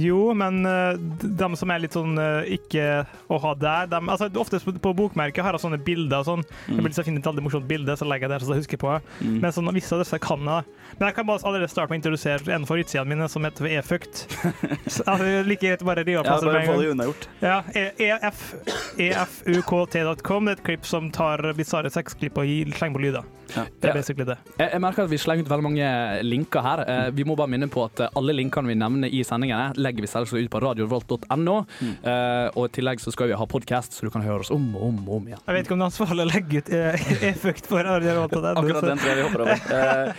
jo, 0.06 0.22
men 0.40 0.62
uh, 0.64 0.96
de 0.96 1.50
som 1.60 1.76
er 1.76 1.84
litt 1.84 1.98
sånn 1.98 2.16
uh, 2.16 2.48
ikke 2.48 2.88
å 3.28 3.42
ha 3.44 3.54
der 3.60 3.92
de, 3.92 4.00
altså, 4.08 4.32
Oftest 4.44 4.66
på, 4.66 4.74
på 4.82 4.96
bokmerket 4.98 5.44
har 5.46 5.56
jeg 5.56 5.66
sånne 5.66 5.82
bilder 5.84 6.24
og 6.24 6.30
sånn. 6.30 6.48
Jeg 6.68 6.80
blir 6.80 6.96
så 6.96 7.04
finner 7.06 7.22
et 7.22 7.28
veldig 7.28 7.44
morsomt 7.46 7.68
bilde, 7.70 7.96
så 8.00 8.08
legger 8.08 8.28
jeg 8.28 8.32
det 8.32 8.40
her 8.40 8.48
så 8.48 8.56
jeg 8.56 8.64
husker 8.64 8.82
på. 8.82 8.96
Mm. 9.20 9.38
Men 9.44 9.54
sånn, 9.56 9.70
visse 9.76 9.94
av 9.96 10.02
disse 10.02 10.20
kan 10.24 10.48
jeg. 10.48 10.72
Men 10.98 11.08
jeg 11.10 11.18
kan 11.18 11.28
bare 11.28 11.44
allerede 11.48 11.72
starte 11.72 11.92
med 11.92 12.00
å 12.00 12.02
introdusere 12.02 12.52
en 12.54 12.66
av 12.66 12.72
favorittsidene 12.72 13.14
mine, 13.14 13.30
som 13.32 13.46
heter. 13.46 13.70
Så, 14.94 15.04
altså, 15.08 15.30
like 15.48 15.73
å 15.82 15.86
bare 15.90 16.02
av 16.04 16.08
Ja, 16.14 16.24
bare 16.24 16.46
med 16.46 16.56
en 16.62 16.68
få 16.68 16.78
gang. 16.78 16.92
unnagjort. 16.94 17.28
Ja, 17.42 17.64
E- 17.74 19.10
efukt.com. 19.14 20.46
Det 20.46 20.52
er 20.52 20.60
et 20.60 20.64
klipp 20.66 20.86
som 20.86 21.10
tar 21.12 21.42
bisarre 21.58 21.90
sexklipp 21.90 22.38
og 22.38 22.46
slenger 22.78 22.94
på 22.98 23.02
lyder. 23.02 23.24
Ja. 23.54 23.66
Det 23.82 23.90
er 23.90 23.94
basically 23.94 24.26
det. 24.26 24.38
Jeg, 24.58 24.70
jeg 24.72 24.82
merker 24.82 25.04
at 25.04 25.12
vi 25.12 25.18
slenger 25.22 25.46
ut 25.46 25.50
veldig 25.52 25.66
mange 25.68 25.88
linker 26.26 26.64
her. 26.66 26.84
Eh, 26.90 27.10
vi 27.14 27.26
må 27.28 27.36
bare 27.38 27.52
minne 27.52 27.68
på 27.70 27.84
at 27.86 28.00
eh, 28.06 28.10
alle 28.18 28.34
linkene 28.34 28.72
vi 28.72 28.76
nevner 28.80 29.12
i 29.14 29.22
sendingene, 29.28 29.74
legger 29.78 30.02
vi 30.06 30.10
selvsagt 30.10 30.42
ut 30.48 30.50
på 30.54 30.62
radiorevolt.no. 30.64 31.58
Eh, 31.84 32.48
og 32.56 32.64
i 32.66 32.74
tillegg 32.80 33.04
så 33.04 33.14
skal 33.14 33.30
vi 33.30 33.38
ha 33.38 33.46
podkast, 33.50 33.94
så 33.98 34.08
du 34.08 34.14
kan 34.14 34.26
høre 34.26 34.42
oss 34.46 34.54
om 34.54 34.72
og 34.76 34.88
om 34.90 35.02
og 35.08 35.16
om 35.20 35.28
igjen. 35.30 35.44
Jeg 35.46 35.58
vet 35.60 35.68
ikke 35.68 35.76
om 35.78 35.84
det 35.84 35.88
er 35.88 35.92
ansvarlig 35.94 36.26
å 36.26 36.32
legge 36.32 36.64
ut 36.64 36.74
eh, 36.74 37.10
e-fukt 37.32 37.70
for 37.70 37.86
radiorevolta. 37.90 38.56
Akkurat 38.56 38.90
den 38.90 39.04
tror 39.04 39.14
jeg 39.14 39.20
vi 39.22 39.28
hopper 39.28 39.46
over. 39.48 39.60
Eh, 39.84 40.14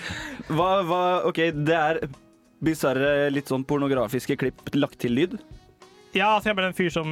hva, 0.54 0.68
hva, 0.86 1.02
OK, 1.28 1.38
det 1.64 1.74
er 1.78 1.98
bisarre, 2.64 3.28
litt 3.32 3.50
sånn 3.50 3.66
pornografiske 3.68 4.38
klipp 4.40 4.72
lagt 4.76 5.00
til 5.04 5.14
lyd. 5.16 5.38
Ja, 6.14 6.28
altså 6.36 6.46
jeg 6.46 6.54
er 6.54 6.58
bare 6.60 6.68
en 6.70 6.76
fyr 6.78 6.92
som 6.94 7.08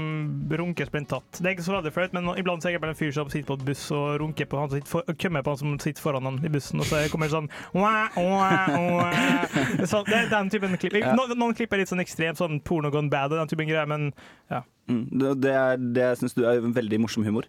runker 0.47 0.87
sprintatt. 0.87 1.41
Det 1.41 1.49
er 1.49 1.57
ikke 1.57 1.65
så 1.67 1.73
veldig 1.75 1.91
flaut, 1.91 2.13
men 2.15 2.29
iblant 2.39 2.63
så 2.63 2.71
er 2.71 2.77
jeg 2.77 2.83
bare 2.85 2.95
en 2.95 2.99
fyr 3.01 3.11
som 3.17 3.31
sitter 3.33 3.49
på 3.49 3.57
et 3.59 3.65
buss 3.67 3.83
og 3.91 4.21
runker 4.23 4.47
på 4.47 4.61
han 4.61 4.71
som 4.71 4.79
sitter 4.79 4.93
for, 4.93 5.17
kommer 5.25 5.43
på 5.43 5.55
han 5.55 5.59
som 5.59 5.73
sitter 5.83 6.05
foran 6.05 6.29
han 6.29 6.39
i 6.47 6.53
bussen, 6.55 6.79
og 6.79 6.87
så 6.87 7.01
kommer 7.11 7.27
det 7.27 7.35
sånn 7.35 7.51
wah, 7.75 8.15
wah, 8.15 8.77
wah. 8.79 9.57
Så 9.91 10.05
Det 10.07 10.21
er 10.21 10.31
den 10.31 10.53
typen 10.55 10.79
klipp. 10.79 10.95
Ja. 11.03 11.17
No, 11.19 11.27
noen 11.35 11.59
klipp 11.59 11.75
er 11.75 11.83
litt 11.83 11.91
sånn 11.91 12.05
ekstremt 12.05 12.39
sånn 12.39 12.61
porno 12.63 12.95
gone 12.95 13.11
bad 13.11 13.35
og 13.35 13.43
den 13.43 13.51
typen 13.51 13.71
greier, 13.73 13.91
men 13.91 14.13
Mm, 14.91 15.05
det, 15.15 15.35
det, 15.45 15.51
er, 15.55 15.83
det 15.95 16.07
syns 16.19 16.35
du 16.35 16.43
er 16.49 16.63
veldig 16.75 16.99
morsom 17.05 17.23
humor. 17.27 17.47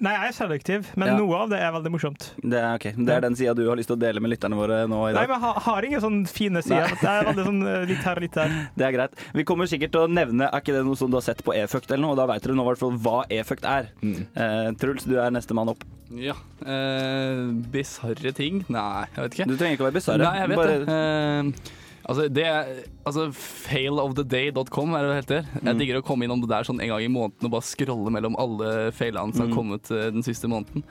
Nei, 0.00 0.12
jeg 0.14 0.28
er 0.28 0.34
selektiv, 0.36 0.86
men 0.96 1.08
Ja. 1.08 1.16
noe 1.18 1.34
av 1.34 1.48
det 1.50 1.58
er 1.58 1.72
veldig 1.74 1.90
morsomt. 1.90 2.28
Det 2.38 2.54
er, 2.60 2.74
ok, 2.78 2.84
det 3.04 3.14
er 3.16 3.20
den 3.24 3.34
sida 3.34 3.54
du 3.58 3.64
har 3.68 3.74
lyst 3.76 3.88
til 3.90 3.96
å 3.96 4.00
dele 4.00 4.20
med 4.22 4.30
lytterne 4.30 4.54
våre 4.54 4.86
nå 4.86 5.00
i 5.08 5.12
Nei, 5.12 5.26
dag. 5.26 5.28
men 5.28 5.40
jeg 5.40 5.42
har, 5.42 5.60
har 5.66 5.82
ingen 5.88 6.00
sånn 6.04 6.18
fine 6.30 6.62
sider. 6.62 6.92
Det 7.00 7.08
er 7.10 7.24
veldig 7.32 7.46
sånn 7.48 7.62
eh, 7.66 7.86
litt 7.90 8.04
her 8.06 8.14
og 8.20 8.22
litt 8.22 8.32
der. 8.38 8.54
Det 8.78 8.86
er 8.86 8.92
greit. 8.94 9.12
Vi 9.34 9.44
kommer 9.44 9.66
sikkert 9.66 9.90
til 9.96 10.04
å 10.06 10.10
nevne 10.10 10.46
Er 10.52 10.60
ikke 10.62 10.72
det 10.76 10.84
noe 10.86 10.94
som 10.96 11.10
du 11.10 11.16
har 11.18 11.26
sett 11.26 11.42
på 11.42 11.52
e-fukt 11.56 11.90
eller 11.90 12.04
noe? 12.06 12.14
Og 12.14 12.20
da 12.22 12.26
veit 12.30 12.42
dere 12.46 12.54
nå 12.54 12.62
i 12.62 12.68
hvert 12.70 12.78
fall 12.84 12.94
hva 13.02 13.24
e-fukt 13.28 13.64
er. 13.66 13.90
Eh, 14.04 14.70
Truls, 14.78 15.02
du 15.04 15.16
er 15.18 15.30
nestemann 15.34 15.68
opp. 15.74 15.82
Ja. 16.14 16.34
Eh, 16.64 17.42
Bisarre 17.74 18.32
ting? 18.38 18.62
Nei, 18.70 19.04
jeg 19.16 19.24
vet 19.24 19.34
ikke. 19.40 19.48
Du 19.50 19.56
trenger 19.58 19.76
ikke 19.76 19.84
å 19.84 19.90
være 19.90 19.98
bisarr. 19.98 20.22
Nei, 20.22 20.38
jeg 20.38 20.48
vet 20.54 20.62
Bare- 20.62 20.78
det. 20.78 20.88
Eh, 20.88 21.74
altså, 22.08 22.28
det 22.32 22.44
er, 22.46 22.64
altså, 23.06 23.28
failoftheday.com 23.32 24.94
er 24.94 25.02
det 25.04 25.10
det 25.10 25.18
heter. 25.22 25.46
Jeg 25.64 25.74
Mm. 25.74 25.78
digger 25.78 26.00
å 26.00 26.04
komme 26.04 26.24
innom 26.24 26.40
det 26.40 26.48
der 26.50 26.64
sånn 26.64 26.80
en 26.82 26.88
gang 26.88 27.02
i 27.04 27.08
måneden 27.08 27.44
og 27.44 27.50
bare 27.50 27.62
scrolle 27.68 28.10
mellom 28.10 28.36
alle 28.38 28.90
failene 28.92 29.34
som 29.34 29.46
Mm. 29.46 29.48
har 29.48 29.56
kommet 29.56 29.90
eh, 29.90 30.10
den 30.10 30.22
siste 30.22 30.48
måneden. 30.48 30.82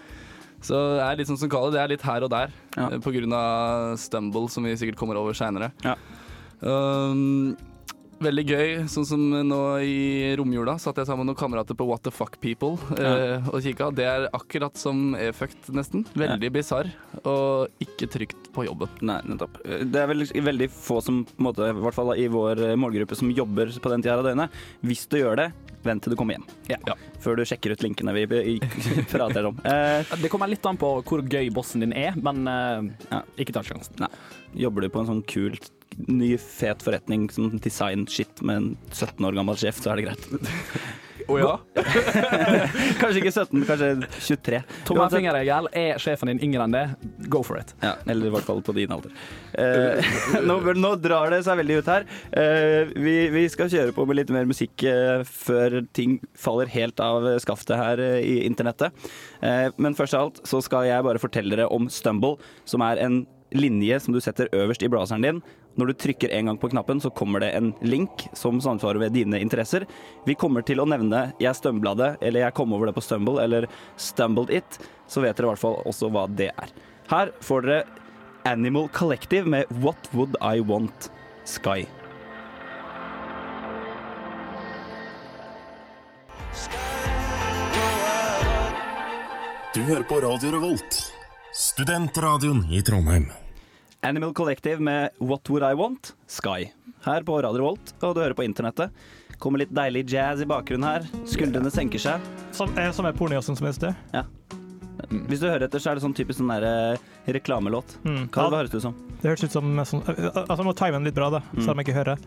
Så 0.62 0.74
det 0.98 1.04
er 1.06 1.16
litt 1.18 1.28
sånn 1.28 1.38
som 1.38 1.50
Kalle, 1.50 1.72
det 1.72 1.80
er 1.82 1.88
litt 1.88 2.02
her 2.02 2.24
og 2.24 2.30
der, 2.32 2.50
Ja. 2.76 2.90
eh, 2.90 3.00
av 3.34 3.98
Stumble, 3.98 4.50
som 4.50 4.64
vi 4.64 4.74
sikkert 4.76 4.96
kommer 4.98 5.16
over 5.18 5.34
seinere. 5.34 5.72
Ja. 5.84 5.96
Um, 6.62 7.56
veldig 8.24 8.44
gøy. 8.48 8.72
Sånn 8.92 9.08
som 9.08 9.24
nå 9.48 9.60
i 9.86 10.34
romjula 10.40 10.78
satt 10.82 11.00
jeg 11.00 11.10
sammen 11.10 11.26
med 11.26 11.32
noen 11.34 11.40
kamerater 11.40 11.78
på 11.78 11.88
What 11.90 12.04
the 12.08 12.14
fuck 12.14 12.40
people 12.44 12.76
eh, 12.98 13.46
og 13.52 13.62
kikka. 13.66 13.90
Det 13.96 14.08
er 14.08 14.28
akkurat 14.36 14.78
som 14.80 15.16
e-fucked, 15.18 15.70
nesten. 15.78 16.06
Veldig 16.18 16.52
bisarr 16.56 16.92
og 17.24 17.84
ikke 17.84 18.10
trygt 18.14 18.52
på 18.56 18.68
jobben. 18.68 18.92
Nei, 19.06 19.20
nettopp. 19.30 19.62
Det 19.64 20.02
er 20.02 20.12
vel 20.12 20.26
veldig 20.26 20.70
få 20.74 21.00
som, 21.04 21.24
på 21.28 21.42
en 21.42 21.50
måte, 21.50 21.70
i 21.72 21.78
hvert 21.86 21.98
fall 21.98 22.14
i 22.18 22.28
vår 22.32 22.64
målgruppe, 22.80 23.18
som 23.18 23.34
jobber 23.34 23.74
på 23.82 23.94
den 23.94 24.06
tida 24.06 24.20
av 24.20 24.28
døgnet. 24.28 24.62
Hvis 24.86 25.06
du 25.12 25.20
gjør 25.22 25.42
det, 25.44 25.52
vent 25.88 26.04
til 26.06 26.14
du 26.14 26.18
kommer 26.20 26.38
hjem. 26.38 26.46
Ja. 26.70 26.96
Før 27.24 27.40
du 27.40 27.44
sjekker 27.48 27.74
ut 27.74 27.84
linkene 27.86 28.14
vi 28.16 28.26
vi 28.30 28.54
prater 29.14 29.48
om. 29.50 29.58
Eh, 29.66 30.04
Det 30.22 30.30
kommer 30.34 30.52
litt 30.52 30.66
an 30.70 30.78
på 30.80 30.92
hvor 31.08 31.24
gøy 31.26 31.50
bossen 31.56 31.84
din 31.86 31.96
er, 31.98 32.14
men 32.20 32.44
eh, 32.48 32.92
Ja. 33.12 33.24
ikke 33.40 33.56
ta 33.58 33.64
sjansen. 33.66 34.08
jobber 34.56 34.82
du 34.86 34.90
på 34.94 35.02
en 35.04 35.10
sånn 35.10 35.24
kul, 35.28 35.58
ny, 36.08 36.36
fet 36.38 36.84
forretning 36.86 37.28
sånn 37.34 37.58
design-shit 37.64 38.42
med 38.46 38.56
en 38.62 38.70
17 38.92 39.26
år 39.26 39.34
gammel 39.40 39.58
sjef, 39.58 39.80
så 39.82 39.92
er 39.96 40.02
det 40.02 40.10
greit. 40.12 40.28
Å 41.28 41.38
ja? 41.42 41.54
kanskje 43.02 43.20
ikke 43.22 43.32
17, 43.34 43.64
kanskje 43.68 43.90
23. 43.98 44.60
Uansett- 44.62 44.86
Tommelfingerregel. 44.88 45.70
Er 45.78 46.00
sjefen 46.02 46.32
din 46.32 46.42
yngre 46.48 46.66
enn 46.68 46.76
det, 46.76 46.84
go 47.34 47.42
for 47.46 47.60
it. 47.60 47.74
Ja, 47.84 47.96
eller 48.08 48.30
i 48.30 48.34
hvert 48.36 48.48
fall 48.48 48.62
på 48.66 48.76
din 48.78 48.94
alder. 48.94 49.14
Eh, 49.58 50.12
nå, 50.48 50.60
nå 50.78 50.94
drar 51.04 51.34
det 51.34 51.42
seg 51.48 51.60
veldig 51.62 51.80
ut 51.82 51.92
her. 51.92 52.08
Eh, 52.32 52.94
vi, 52.96 53.16
vi 53.34 53.46
skal 53.54 53.72
kjøre 53.74 53.96
på 53.98 54.06
med 54.10 54.22
litt 54.22 54.34
mer 54.36 54.48
musikk 54.50 54.86
eh, 54.88 55.24
før 55.28 55.80
ting 55.98 56.20
faller 56.38 56.70
helt 56.74 57.02
av 57.04 57.28
skaftet 57.44 57.78
her 57.80 58.02
eh, 58.04 58.20
i 58.24 58.36
internettet. 58.48 58.96
Eh, 59.42 59.68
men 59.82 59.98
først 59.98 60.18
av 60.18 60.28
alt 60.30 60.44
så 60.48 60.62
skal 60.66 60.88
jeg 60.90 61.06
bare 61.08 61.22
fortelle 61.24 61.56
dere 61.58 61.70
om 61.74 61.90
Stumble, 61.92 62.38
som 62.70 62.84
er 62.86 63.02
en 63.04 63.24
linje 63.56 63.96
som 64.04 64.12
du 64.16 64.20
setter 64.20 64.50
øverst 64.56 64.84
i 64.84 64.90
blazeren 64.92 65.24
din. 65.24 65.38
Når 65.78 65.92
du 65.92 65.94
trykker 65.94 66.32
en 66.34 66.50
gang 66.50 66.58
på 66.58 66.70
knappen, 66.72 67.00
så 67.02 67.12
kommer 67.14 67.44
det 67.44 67.52
en 67.54 67.70
link 67.86 68.26
som 68.34 68.58
samsvarer 68.62 68.98
med 68.98 69.14
dine 69.14 69.38
interesser. 69.38 69.86
Vi 70.26 70.34
kommer 70.34 70.66
til 70.66 70.82
å 70.82 70.90
nevne 70.90 71.34
'jeg 71.40 71.54
stumbla 71.54 71.94
det', 71.96 72.18
eller 72.22 72.40
'jeg 72.40 72.54
kom 72.54 72.74
over 72.74 72.88
det 72.88 72.96
på 72.96 73.02
Stumble', 73.02 73.44
eller 73.44 73.68
'stumbled 73.96 74.50
it'. 74.50 74.80
Så 75.08 75.22
vet 75.22 75.38
dere 75.38 75.46
i 75.46 75.50
hvert 75.54 75.60
fall 75.60 75.84
også 75.86 76.10
hva 76.10 76.28
det 76.36 76.50
er. 76.58 76.70
Her 77.10 77.32
får 77.40 77.62
dere 77.62 77.84
Animal 78.46 78.90
Collective 78.90 79.46
med 79.46 79.68
'What 79.70 80.10
Would 80.14 80.36
I 80.42 80.60
Want 80.62 81.12
Sky'. 81.46 81.86
Du 89.76 89.84
hører 89.84 90.04
på 90.04 90.22
Radio 90.22 90.52
Revolt, 90.52 91.14
studentradioen 91.54 92.66
i 92.72 92.82
Trondheim. 92.82 93.47
Animal 94.04 94.34
Collective 94.34 94.80
med 94.80 95.10
'What 95.20 95.50
Would 95.50 95.64
I 95.64 95.74
Want 95.76 96.14
Sky'. 96.28 96.70
Her 97.06 97.22
på 97.24 97.42
Radio 97.44 97.62
Volt, 97.64 97.94
og 98.04 98.16
du 98.16 98.22
hører 98.22 98.34
på 98.34 98.44
internettet. 98.46 98.90
Kommer 99.40 99.60
litt 99.60 99.74
deilig 99.74 100.06
jazz 100.12 100.42
i 100.42 100.46
bakgrunnen 100.46 100.84
her. 100.84 101.06
Skuldrene 101.26 101.70
senker 101.72 102.00
seg. 102.02 102.20
Som, 102.52 102.70
eh, 102.78 102.92
som 102.92 103.06
er 103.06 103.12
pornojazzen 103.14 103.56
som 103.58 103.66
helst, 103.68 103.80
det. 103.82 103.96
Hvis 105.30 105.40
du 105.40 105.48
hører 105.48 105.64
etter, 105.68 105.80
så 105.80 105.92
er 105.92 105.96
det 105.96 106.04
sånn 106.04 106.14
typisk 106.16 106.40
sånn 106.42 106.50
der, 106.60 106.94
eh, 106.94 106.98
reklamelåt. 107.34 107.98
Mm. 108.04 108.30
Hva, 108.30 108.44
Ja, 108.44 108.50
hva 108.50 108.58
høres 108.64 108.70
det 108.72 108.78
ut 108.78 108.82
som? 108.82 108.96
det 109.22 109.30
høres 109.30 109.44
ut 109.44 109.52
som 109.52 109.76
sånn 109.78 110.02
eh, 110.10 110.32
Altså, 110.34 110.58
jeg 110.58 110.66
må 110.66 110.76
time 110.76 110.92
den 110.94 111.04
litt 111.06 111.14
bra, 111.16 111.30
da, 111.30 111.40
Mm. 111.54 111.64
så 111.66 111.76
de 111.76 111.84
ikke 111.84 111.94
hører. 111.94 112.18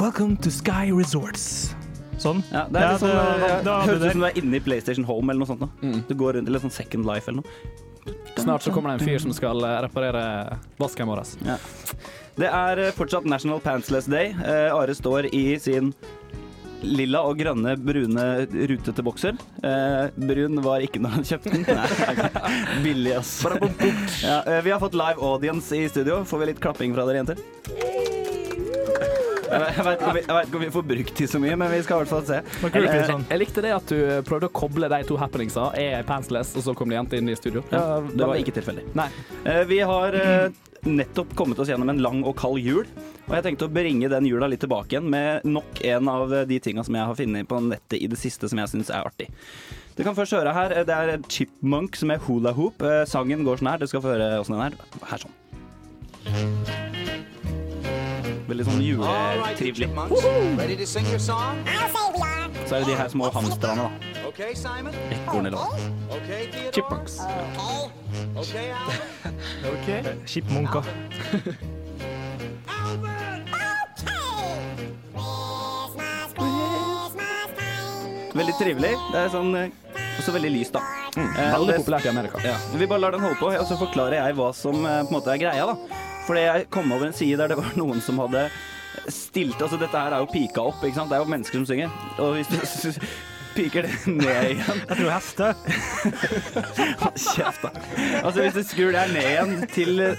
Welcome 0.00 0.36
to 0.36 0.50
Sky 0.50 0.90
Resorts. 0.92 1.74
Sånn. 2.18 2.42
Ja, 2.52 2.66
det 2.66 2.76
er 2.76 2.80
Ja, 2.80 2.90
litt 2.92 3.00
sånn, 3.00 3.08
det- 3.08 3.40
det, 3.40 3.48
det 3.56 3.64
da 3.64 3.80
høres 3.82 4.02
ut 4.04 4.12
som 4.12 4.20
du 4.20 4.26
er 4.26 4.32
inne 4.32 4.54
i 4.56 4.60
PlayStation 4.60 5.04
Home 5.04 5.30
eller 5.30 5.38
noe 5.46 5.46
sånt. 5.56 5.70
Mm. 5.82 6.04
Du 6.08 6.14
går 6.14 6.34
rundt, 6.34 6.48
eller 6.48 6.58
sånn 6.58 6.70
Second 6.72 7.06
Life 7.06 7.28
eller 7.28 7.42
noe. 7.42 7.50
Snart 8.42 8.64
så 8.66 8.72
kommer 8.74 8.92
det 8.94 9.00
en 9.00 9.08
fyr 9.08 9.22
som 9.22 9.34
skal 9.36 9.64
eh, 9.64 9.76
reparere 9.86 10.58
vasken 10.80 11.10
vår. 11.10 11.24
Det 12.40 12.48
er 12.48 12.84
eh, 12.86 12.94
fortsatt 12.96 13.28
National 13.28 13.60
Pantsless 13.64 14.08
Day. 14.10 14.34
Eh, 14.44 14.70
Are 14.74 14.94
står 14.96 15.28
i 15.34 15.44
sin 15.60 15.92
lilla 16.80 17.20
og 17.28 17.36
grønne, 17.40 17.74
brune, 17.76 18.26
rutete 18.70 19.04
bokser. 19.04 19.36
Eh, 19.64 20.08
brun 20.16 20.60
var 20.64 20.84
ikke 20.84 21.02
når 21.02 21.18
han 21.18 21.26
kjøpte 21.28 21.52
den. 21.52 21.64
Billig, 22.84 23.14
ass. 23.18 23.34
Ja, 24.24 24.40
eh, 24.46 24.62
vi 24.64 24.72
har 24.72 24.80
fått 24.82 24.96
live 24.96 25.20
audience 25.20 25.76
i 25.76 25.88
studio. 25.92 26.22
Får 26.24 26.44
vi 26.44 26.52
litt 26.52 26.62
klapping 26.64 26.96
fra 26.96 27.04
dere 27.08 27.22
jenter? 27.22 27.42
Jeg 29.50 29.84
vet- 29.84 30.00
ikke 30.00 30.08
om 30.08 30.14
vi, 30.14 30.20
ikke 30.22 30.54
om 30.60 30.64
vi 30.64 30.70
får 30.76 30.86
brukt 30.92 31.14
de 31.20 31.26
så 31.26 31.40
mye, 31.42 31.56
men 31.58 31.70
vi 31.72 31.82
skal 31.82 31.96
i 32.00 32.04
hvert 32.04 32.12
fall 32.14 32.24
se. 32.28 32.40
Det 32.62 32.72
jeg, 32.72 32.88
Eh, 33.00 33.06
sånn. 33.10 33.24
Jeg 33.30 33.38
likte 33.42 33.62
det 33.64 33.72
at 33.74 33.86
du 33.86 34.22
prøvde 34.28 34.48
å 34.48 34.52
koble 34.54 34.88
de 34.88 35.02
to 35.08 35.16
happeningsa. 35.18 35.68
Er 35.76 36.02
pantsless, 36.06 36.54
og 36.56 36.62
så 36.62 36.74
kom 36.76 36.88
det 36.88 36.96
jente 37.00 37.18
inn 37.18 37.28
i 37.28 37.34
studio. 37.34 37.64
Ja, 37.72 38.00
det 38.00 38.26
var 38.26 38.36
ikke 38.36 38.54
tilfeldig. 38.54 38.84
Nei. 38.94 39.08
Eh, 39.44 39.64
Vi 39.64 39.78
har 39.80 40.14
eh, 40.14 40.48
nettopp 40.86 41.34
kommet 41.36 41.58
oss 41.58 41.68
gjennom 41.68 41.90
en 41.90 41.98
lang 42.00 42.22
og 42.24 42.36
kald 42.36 42.58
jul. 42.62 42.86
Og 43.28 43.34
jeg 43.36 43.44
tenkte 43.44 43.68
å 43.68 43.72
bringe 43.72 44.08
den 44.10 44.24
jula 44.26 44.48
litt 44.48 44.60
tilbake 44.60 44.88
igjen 44.96 45.08
med 45.10 45.44
nok 45.44 45.84
en 45.84 46.08
av 46.08 46.30
de 46.48 46.58
tinga 46.58 46.82
som 46.84 46.94
jeg 46.94 47.04
har 47.06 47.14
funnet 47.14 47.46
på 47.46 47.60
nettet 47.62 48.00
i 48.02 48.06
det 48.10 48.18
siste 48.18 48.48
som 48.50 48.58
jeg 48.58 48.68
syns 48.72 48.90
er 48.90 49.04
artig. 49.06 49.28
Du 49.96 50.02
kan 50.02 50.14
først 50.16 50.32
høre 50.32 50.52
her, 50.54 50.68
det 50.84 50.88
er 50.96 51.18
Chipmunk 51.28 51.94
som 51.96 52.10
er 52.10 52.18
Hula 52.18 52.52
Hoop. 52.56 52.78
Sangen 53.06 53.44
går 53.44 53.58
sånn 53.60 53.70
her. 53.70 53.78
Du 53.78 53.86
skal 53.86 54.00
få 54.00 54.14
høre 54.16 54.40
åssen 54.40 54.56
den 54.56 54.72
er. 54.72 54.72
Her 55.06 55.18
sånn. 55.18 56.89
Veldig 58.50 58.64
sånn 58.66 58.80
juletrivelig. 58.82 59.86
Så 62.66 62.72
er 62.76 62.80
det 62.80 62.86
de 62.90 62.96
her 62.98 63.08
små 63.12 63.24
hamstrene, 63.34 63.82
da. 63.86 63.90
Ekorn 65.14 65.46
eller 65.46 65.58
hva. 65.58 65.68
Chipmunks. 66.74 67.14
Okay, 68.40 68.66
Alvin. 68.74 69.00
Veldig 78.34 78.54
trivelig. 78.60 78.92
Det 79.12 79.18
er 79.24 79.28
sånn 79.32 79.54
eh, 79.58 79.70
også 80.20 80.32
veldig 80.36 80.50
lyst, 80.54 80.72
da. 80.76 80.80
Mm, 81.16 81.30
Veldig 81.34 81.66
det- 81.72 81.78
populært 81.82 82.04
i 82.06 82.08
Amerika. 82.12 82.38
Ja, 82.44 82.56
Vi 82.74 82.86
bare 82.86 83.00
lar 83.00 83.10
den 83.12 83.20
holde 83.20 83.36
på, 83.40 83.46
og 83.50 83.66
så 83.66 83.76
forklarer 83.80 84.14
jeg 84.20 84.34
hva 84.38 84.52
som 84.54 84.84
eh, 84.86 85.02
på 85.02 85.08
en 85.10 85.16
måte 85.18 85.32
er 85.34 85.38
greia. 85.42 85.66
da. 85.66 85.74
Fordi 86.30 86.44
jeg 86.44 86.68
kom 86.70 86.92
over 86.94 87.08
en 87.08 87.14
side 87.16 87.38
der 87.40 87.48
det 87.50 87.56
var 87.58 87.72
noen 87.74 88.00
som 88.04 88.20
hadde 88.22 88.44
stilt 89.10 89.62
Altså 89.62 89.76
dette 89.80 89.98
her 89.98 90.12
er 90.14 90.20
jo 90.22 90.28
pika 90.30 90.60
opp, 90.62 90.84
ikke 90.84 90.94
sant. 91.00 91.10
Det 91.10 91.16
er 91.18 91.22
jo 91.24 91.32
mennesker 91.32 91.56
som 91.58 91.66
synger. 91.66 91.90
Og 92.22 92.34
hvis 92.36 92.50
du 92.52 92.58
piker 93.56 93.82
det 93.82 93.94
ned 94.06 94.44
igjen 94.52 94.78
Jeg 94.84 94.96
tror 95.00 95.10
hester. 95.10 95.52
Kjeft, 97.34 97.62
da. 97.64 97.70
Altså 98.20 98.38
hvis 98.44 98.54
du 98.54 98.62
skrur 98.68 98.90
det 98.94 99.02
her 99.02 99.10
ned 99.16 99.26
igjen 99.32 99.52
til 99.74 99.92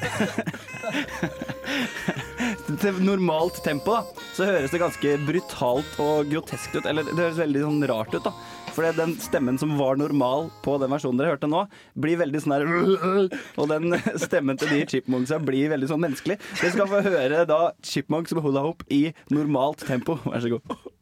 til 2.81 2.97
normalt 3.05 3.61
tempo, 3.63 3.91
da, 3.95 4.01
så 4.35 4.45
høres 4.47 4.71
det 4.73 4.81
ganske 4.81 5.09
brutalt 5.27 5.99
og 6.03 6.29
groteskt 6.31 6.75
ut. 6.75 6.85
Eller 6.87 7.03
det 7.07 7.19
høres 7.19 7.39
veldig 7.39 7.61
sånn 7.63 7.87
rart 7.91 8.13
ut, 8.17 8.23
da. 8.27 8.31
For 8.71 8.87
den 8.95 9.15
stemmen 9.19 9.57
som 9.59 9.73
var 9.79 9.97
normal 9.99 10.49
på 10.63 10.77
den 10.81 10.91
versjonen 10.93 11.19
dere 11.19 11.33
hørte 11.33 11.49
nå, 11.51 11.65
blir 11.99 12.19
veldig 12.21 12.41
sånn 12.43 12.55
her 12.55 12.63
Og 13.59 13.67
den 13.71 13.97
stemmen 14.21 14.59
til 14.59 14.71
de 14.71 14.85
chipmunksa 14.93 15.41
blir 15.43 15.71
veldig 15.73 15.91
sånn 15.91 16.03
menneskelig. 16.05 16.39
Dere 16.61 16.71
skal 16.75 16.89
få 16.91 17.03
høre 17.05 17.43
da 17.49 17.61
chipmunks 17.83 18.35
med 18.37 18.45
hula 18.45 18.63
hoop 18.65 18.85
i 18.91 19.11
normalt 19.33 19.83
tempo. 19.87 20.19
Vær 20.25 20.43
så 20.43 20.55
god. 20.55 20.61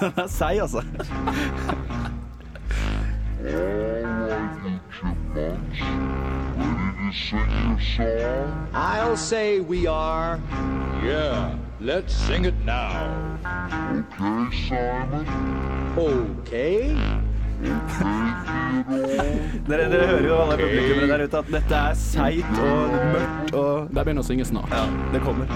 Den 0.00 0.12
er 0.16 0.26
seig, 0.32 0.60
altså. 0.60 0.82
I'll 8.74 9.16
say 9.16 9.60
we 9.60 9.86
are. 9.86 10.40
Yeah, 11.04 11.54
let's 11.80 12.14
sing 12.14 12.44
it 12.44 12.54
now. 12.64 13.38
Okay. 13.92 14.56
Simon. 14.68 15.26
Okay. 15.98 16.96
Dere, 19.66 19.88
dere 19.90 20.06
hører 20.06 20.26
jo 20.26 20.36
alle 20.42 20.56
publikummere 20.60 21.06
der 21.08 21.24
ute 21.24 21.38
at 21.38 21.44
dette 21.52 21.74
er 21.74 21.94
seigt 21.96 22.58
og 22.60 22.90
mørkt 22.92 23.54
og 23.56 23.88
De 23.88 23.94
begynner 24.02 24.22
å 24.22 24.26
synge 24.28 24.44
snart. 24.44 24.70
Ja, 24.70 24.84
det 25.14 25.20
kommer. 25.24 25.46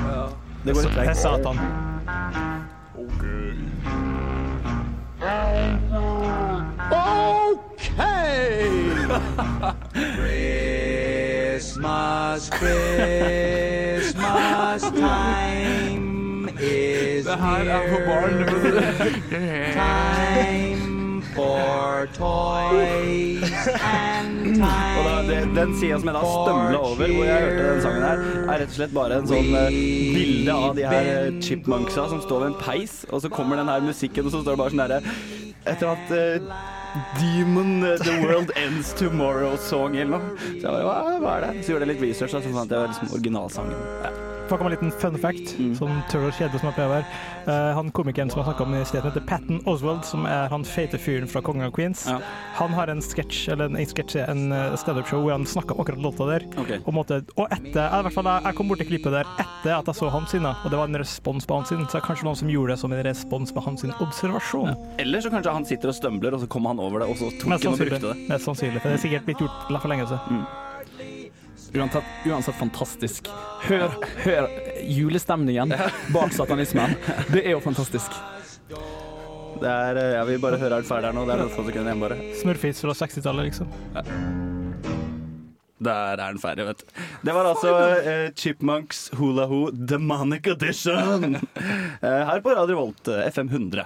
Det 0.65 0.73
går 0.75 0.83
litt 0.87 0.95
Det 0.97 1.01
er 1.01 1.05
treigt. 1.05 1.21
Satan. 1.21 1.57
Okay. 2.97 3.51
Christmas, 11.61 12.49
Christmas 12.51 14.03
time 14.91 15.60
is 16.63 17.25
Det 17.27 17.37
her 17.41 17.73
er 17.77 17.83
for 17.91 18.01
barn. 18.09 18.35
Time 19.75 20.91
for 21.35 22.09
toys 22.17 23.69
and 23.69 24.57
time 24.57 24.99
Og 24.99 25.05
da, 25.07 25.15
det, 25.29 25.39
den 25.57 25.75
sida 25.79 25.99
som 26.01 26.11
jeg 26.11 26.17
da 26.17 26.23
stømla 26.25 26.79
over, 26.79 27.13
hvor 27.15 27.25
jeg 27.29 27.45
hørte 27.45 27.69
den 27.69 27.83
sangen 27.85 28.07
her, 28.07 28.25
er 28.41 28.63
rett 28.63 28.73
og 28.73 28.77
slett 28.79 28.95
bare 28.97 29.21
en 29.21 29.31
sånn 29.31 29.53
uh, 29.55 29.69
bilde 30.17 30.57
av 30.57 30.75
de 30.79 30.87
her 30.91 31.11
eh, 31.13 31.31
chipmunksa 31.45 32.09
som 32.11 32.23
står 32.25 32.45
ved 32.45 32.53
en 32.53 32.59
peis, 32.61 32.97
og 33.11 33.23
så 33.25 33.31
kommer 33.33 33.61
den 33.61 33.71
her 33.71 33.85
musikken, 33.85 34.27
og 34.27 34.35
så 34.35 34.43
står 34.43 34.57
det 34.57 34.63
bare 34.65 34.75
sånn 34.75 34.85
derre 34.85 35.01
Et 35.61 35.77
eller 35.77 35.93
annet 35.93 36.15
eh, 36.17 36.65
Demon 37.21 37.85
The 38.03 38.17
World 38.25 38.51
Ends 38.59 38.95
Tomorrow-song 38.99 39.95
eller 39.95 40.17
noe. 40.17 40.33
Så 40.41 40.57
jeg 40.57 40.67
bare, 40.67 40.89
hva, 40.89 41.21
hva 41.23 41.37
er 41.37 41.47
det? 41.47 41.63
Så 41.63 41.75
gjorde 41.75 41.87
jeg 41.87 41.95
litt 41.95 42.03
research, 42.09 42.35
og 42.35 42.43
så 42.43 42.57
fant 42.57 42.75
jeg 42.75 42.91
liksom 42.91 43.15
originalsangen. 43.21 43.87
Ja. 44.03 44.30
Fuck 44.51 44.61
om 44.65 44.67
en 44.67 44.73
liten 44.75 44.91
fun 44.91 45.15
fact, 45.23 45.53
som 45.79 45.91
tør 46.11 46.25
å 46.27 46.31
kjede 46.35 46.59
som 46.59 46.69
er 46.73 46.75
pleier 46.75 46.91
her. 46.97 47.05
Eh, 47.47 47.69
han 47.77 47.91
komikeren 47.95 48.31
som 48.33 48.41
har 48.43 48.49
snakka 48.51 48.65
om 48.67 48.73
i 48.75 48.81
sted, 48.89 49.05
heter 49.07 49.23
Patten 49.29 49.61
Oswald, 49.71 50.03
som 50.09 50.25
er 50.27 50.49
han 50.51 50.65
feite 50.67 50.99
fyren 50.99 51.29
fra 51.31 51.39
Kongen 51.47 51.69
av 51.69 51.71
Queens. 51.77 52.03
Ja. 52.11 52.17
Han 52.59 52.75
har 52.75 52.91
en 52.91 52.99
sketsj, 53.05 53.45
eller 53.55 53.71
en, 53.71 53.79
en 53.79 53.87
sketsj, 53.87 54.17
en 54.25 54.51
uh, 54.51 54.75
standup-show 54.81 55.23
hvor 55.23 55.37
han 55.37 55.47
snakker 55.47 55.77
om 55.79 55.85
akkurat 55.85 56.03
låta 56.03 56.27
der. 56.33 56.47
Okay. 56.59 56.81
Og, 56.83 56.91
måtte, 56.99 57.21
og 57.37 57.47
etter, 57.55 57.79
i 57.87 58.03
hvert 58.09 58.17
fall, 58.17 58.31
jeg- 58.33 58.57
kom 58.59 58.73
borti 58.75 58.89
klippet 58.91 59.15
der 59.15 59.31
etter 59.39 59.77
at 59.77 59.87
jeg 59.87 60.01
så 60.01 60.11
hans 60.11 60.35
sine, 60.35 60.51
og 60.65 60.73
det 60.75 60.81
var 60.83 60.91
en 60.91 60.99
respons 61.05 61.47
på 61.47 61.61
hans 61.61 61.71
sin, 61.71 61.85
så 61.87 61.97
det 61.97 62.03
er 62.03 62.07
kanskje 62.09 62.27
noen 62.27 62.41
som 62.43 62.51
gjorde 62.51 62.75
det 62.75 62.81
som 62.83 62.93
en 62.97 63.05
respons 63.07 63.55
på 63.55 63.63
hans 63.69 63.87
observasjon. 63.87 64.11
observasjon. 64.11 64.99
Eller 64.99 65.23
så 65.23 65.31
kanskje 65.31 65.55
han 65.55 65.65
sitter 65.69 65.95
og 65.95 65.95
stømbler, 65.95 66.35
og 66.35 66.43
så 66.43 66.51
kommer 66.51 66.75
han 66.75 66.83
over 66.83 67.05
det, 67.05 67.09
og 67.15 67.23
så 67.23 67.31
tok 67.39 67.55
han 67.55 67.71
og 67.71 67.79
brukte 67.85 68.03
det. 68.11 68.17
Mest 68.29 68.51
sannsynlig, 68.51 68.83
for 68.83 68.91
det 68.91 68.99
er 68.99 69.05
sikkert 69.07 69.31
blitt 69.31 69.47
gjort 69.47 69.71
for 69.71 69.89
lenge 69.95 70.11
siden. 70.11 70.43
Uansett, 71.75 72.05
uansett 72.27 72.57
fantastisk. 72.59 73.29
Hør, 73.63 73.93
hør 74.25 74.49
julestemningen 74.83 75.75
bak 76.15 76.33
satanismen. 76.35 76.97
Det 77.31 77.45
er 77.45 77.55
jo 77.55 77.61
fantastisk. 77.63 78.17
Det 79.61 79.69
er, 79.69 79.99
eh, 80.01 80.13
jeg 80.17 80.27
vil 80.33 80.43
bare 80.43 80.59
høre 80.59 80.81
alt 80.81 80.89
ferdig 80.89 81.11
her 81.11 81.17
nå. 81.17 81.27
Det 81.29 81.35
er 81.37 81.43
noen 81.45 81.53
få 81.55 81.67
sekunder 81.67 81.93
igjen, 81.93 82.03
bare. 82.03 82.21
Smurfis 82.41 82.81
fra 82.83 82.95
60-tallet, 82.97 83.51
liksom. 83.51 83.69
Der 85.81 86.13
er 86.13 86.19
den 86.21 86.41
ferdig, 86.41 86.67
vet 86.69 86.83
du. 86.83 86.91
Det 87.25 87.35
var 87.37 87.49
altså 87.49 87.71
eh, 88.01 88.27
Chipmunks 88.37 89.07
Hula 89.17 89.47
Hoo 89.51 89.71
Demonic 89.73 90.51
Edition. 90.57 91.39
Eh, 92.01 92.23
her 92.25 92.41
på 92.41 92.55
Radio 92.57 92.79
Volt 92.79 93.09
eh, 93.13 93.27
FM 93.29 93.51
100. 93.53 93.83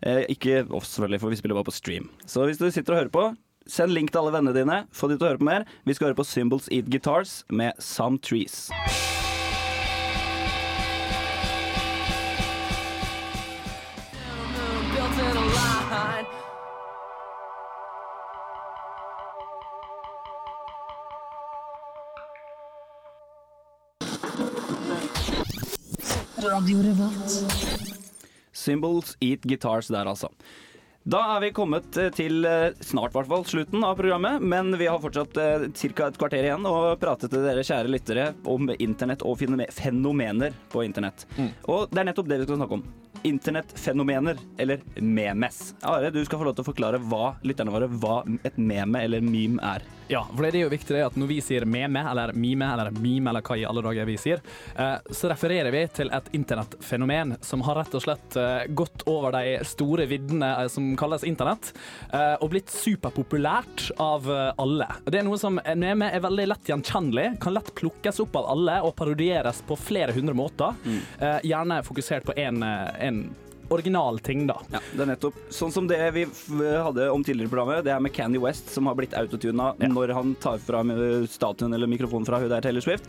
Eh, 0.00 0.22
ikke 0.32 0.62
oss, 0.72 0.94
selvfølgelig, 0.94 1.18
for 1.20 1.28
vi 1.34 1.36
spiller 1.36 1.58
bare 1.58 1.68
på 1.68 1.74
stream. 1.76 2.06
Så 2.24 2.46
hvis 2.48 2.56
du 2.56 2.64
sitter 2.72 2.94
og 2.94 3.00
hører 3.02 3.10
på, 3.12 3.24
send 3.68 3.94
link 3.94 4.12
til 4.12 4.22
alle 4.22 4.34
vennene 4.34 4.56
dine. 4.56 4.80
Få 4.92 5.10
de 5.10 5.18
til 5.18 5.28
å 5.28 5.32
høre 5.34 5.42
på 5.42 5.48
mer. 5.50 5.68
Vi 5.84 5.96
skal 5.96 6.10
høre 6.10 6.18
på 6.18 6.26
Symbols 6.26 6.70
Eat 6.72 6.90
Guitars 6.90 7.42
med 7.48 7.76
Some 7.78 8.18
Trees. 8.18 8.68
Symbols 28.52 29.16
Eat 29.20 29.42
Guitars 29.42 29.88
der, 29.88 30.04
altså. 30.04 30.28
Da 31.08 31.20
er 31.32 31.40
vi 31.40 31.48
kommet 31.56 31.96
eh, 31.96 32.10
til 32.12 32.44
eh, 32.44 32.74
snart 32.84 33.14
hvert 33.16 33.30
fall 33.30 33.44
slutten 33.48 33.84
av 33.86 33.94
programmet, 33.96 34.42
men 34.44 34.74
vi 34.76 34.90
har 34.90 35.00
fortsatt 35.00 35.38
eh, 35.40 35.62
ca. 35.72 36.08
et 36.10 36.18
kvarter 36.20 36.44
igjen 36.44 36.66
å 36.68 36.74
prate 37.00 37.30
til 37.32 37.46
dere 37.46 37.64
kjære 37.64 37.88
lyttere 37.88 38.26
om 38.44 38.68
internett 38.76 39.24
og 39.24 39.40
fenomener 39.40 40.58
på 40.68 40.84
internett. 40.84 41.24
Og 41.64 41.88
det 41.88 42.02
er 42.02 42.10
nettopp 42.10 42.28
det 42.28 42.42
vi 42.42 42.48
skal 42.50 42.60
snakke 42.60 42.76
om. 42.76 42.84
Internettfenomener, 43.24 44.42
eller 44.60 44.84
memes. 45.00 45.62
Are, 45.80 46.12
du 46.12 46.20
skal 46.28 46.42
få 46.42 46.50
lov 46.50 46.58
til 46.58 46.66
å 46.66 46.68
forklare 46.68 47.00
hva 47.08 47.32
lytterne 47.40 47.72
våre 47.72 47.88
hva 47.88 48.20
et 48.44 48.60
meme 48.60 49.00
eller 49.08 49.24
meme 49.24 49.64
er. 49.64 49.88
Ja, 50.08 50.22
for 50.34 50.44
det 50.44 50.56
er 50.56 50.64
jo 50.64 50.72
viktig 50.72 50.96
det 50.96 51.04
at 51.04 51.16
når 51.20 51.28
vi 51.28 51.38
sier 51.44 51.66
meme, 51.68 52.00
eller 52.10 52.32
mime, 52.32 52.68
eller 52.72 52.94
mime, 52.96 53.30
eller 53.30 53.44
hva 53.44 53.58
i 53.58 53.66
alle 53.68 53.82
dager 53.84 54.08
vi 54.08 54.16
sier, 54.20 54.40
eh, 54.74 54.94
så 55.12 55.28
refererer 55.32 55.72
vi 55.74 55.82
til 55.98 56.12
et 56.16 56.30
internettfenomen 56.36 57.36
som 57.44 57.64
har 57.66 57.82
rett 57.82 57.96
og 57.98 58.04
slett 58.04 58.38
eh, 58.40 58.64
gått 58.72 59.04
over 59.10 59.36
de 59.36 59.58
store 59.68 60.08
viddene 60.08 60.48
eh, 60.64 60.70
som 60.72 60.90
kalles 60.98 61.26
internett, 61.28 61.72
og 62.40 62.48
blitt 62.52 62.70
superpopulært 62.72 63.90
av 64.00 64.26
alle. 64.30 64.86
Det 65.04 65.20
er 65.20 65.26
noe 65.26 65.38
som 65.40 65.58
meme 65.58 66.08
er 66.14 66.22
veldig 66.24 66.46
lett 66.48 66.70
gjenkjennelig, 66.70 67.26
kan 67.42 67.54
lett 67.56 67.70
plukkes 67.78 68.20
opp 68.24 68.38
av 68.40 68.48
alle 68.54 68.78
og 68.86 68.94
parodieres 68.98 69.60
på 69.68 69.76
flere 69.78 70.14
hundre 70.16 70.36
måter. 70.38 70.78
Eh, 71.18 71.38
gjerne 71.50 71.82
fokusert 71.86 72.26
på 72.28 72.36
en, 72.38 72.62
eh, 73.68 73.74
en 73.74 73.74
original 73.74 74.18
ting, 74.18 74.46
da. 74.46 74.60
Ja, 74.70 74.80
det 74.92 75.02
er 75.02 75.10
nettopp 75.12 75.34
Sånn 75.50 75.72
som 75.72 75.88
det 75.88 75.98
vi 76.14 76.24
hadde 76.58 77.10
om 77.10 77.24
tidligere 77.24 77.48
i 77.48 77.52
programmet, 77.52 77.84
det 77.84 77.92
er 77.92 78.00
med 78.00 78.12
Kanye 78.12 78.40
West, 78.40 78.70
som 78.72 78.86
har 78.86 78.96
blitt 78.98 79.14
autotuna 79.14 79.74
når 79.78 80.14
han 80.16 80.34
tar 80.40 80.58
fra 80.58 80.80
eh, 80.80 81.26
statuen 81.28 81.74
eller 81.74 81.90
mikrofonen 81.90 82.26
fra 82.26 82.40
hun 82.40 82.48
der 82.48 82.64
Taylor 82.64 82.84
Swift. 82.84 83.08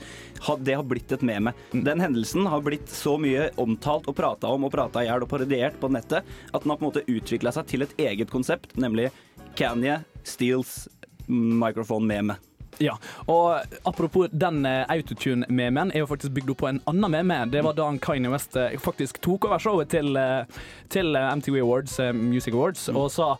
Det 0.59 0.75
har 0.75 0.83
blitt 0.83 1.11
et 1.11 1.21
meme. 1.25 1.53
Den 1.71 1.99
hendelsen 1.99 2.47
har 2.49 2.61
blitt 2.61 2.89
så 2.89 3.17
mye 3.17 3.49
omtalt 3.57 4.07
og 4.07 4.15
prata 4.17 4.51
om 4.51 4.67
og 4.67 4.73
prata 4.73 5.03
i 5.03 5.09
hjel 5.09 5.25
og 5.25 5.31
parodiert 5.31 5.79
på 5.79 5.91
nettet 5.91 6.27
at 6.51 6.63
den 6.63 6.71
har 6.71 6.79
på 6.79 6.85
en 6.85 6.91
måte 6.91 7.05
utvikla 7.07 7.53
seg 7.55 7.67
til 7.69 7.85
et 7.85 7.95
eget 8.09 8.31
konsept, 8.31 8.75
nemlig 8.79 9.09
Kanye 9.59 10.01
steals 10.23 10.87
microphone-meme. 11.29 12.37
Ja, 12.77 12.95
og 13.27 13.59
apropos 13.83 14.29
den 14.31 14.61
eh, 14.65 14.85
autotune-memen 14.89 15.91
er 15.91 16.03
jo 16.03 16.09
faktisk 16.09 16.33
bygd 16.37 16.53
opp 16.53 16.61
på 16.63 16.69
en 16.69 16.81
annen 16.87 17.11
meme. 17.11 17.41
Det 17.51 17.63
var 17.65 17.75
da 17.75 17.89
Kanye 18.01 18.31
West 18.31 18.55
eh, 18.59 18.77
faktisk 18.79 19.19
tok 19.25 19.49
over 19.49 19.59
showet 19.59 19.91
til, 19.91 20.15
eh, 20.15 20.61
til 20.93 21.17
MTV 21.17 21.59
Awards, 21.63 21.99
Music 22.15 22.53
Awards, 22.53 22.87
og 22.93 23.09
sa 23.11 23.33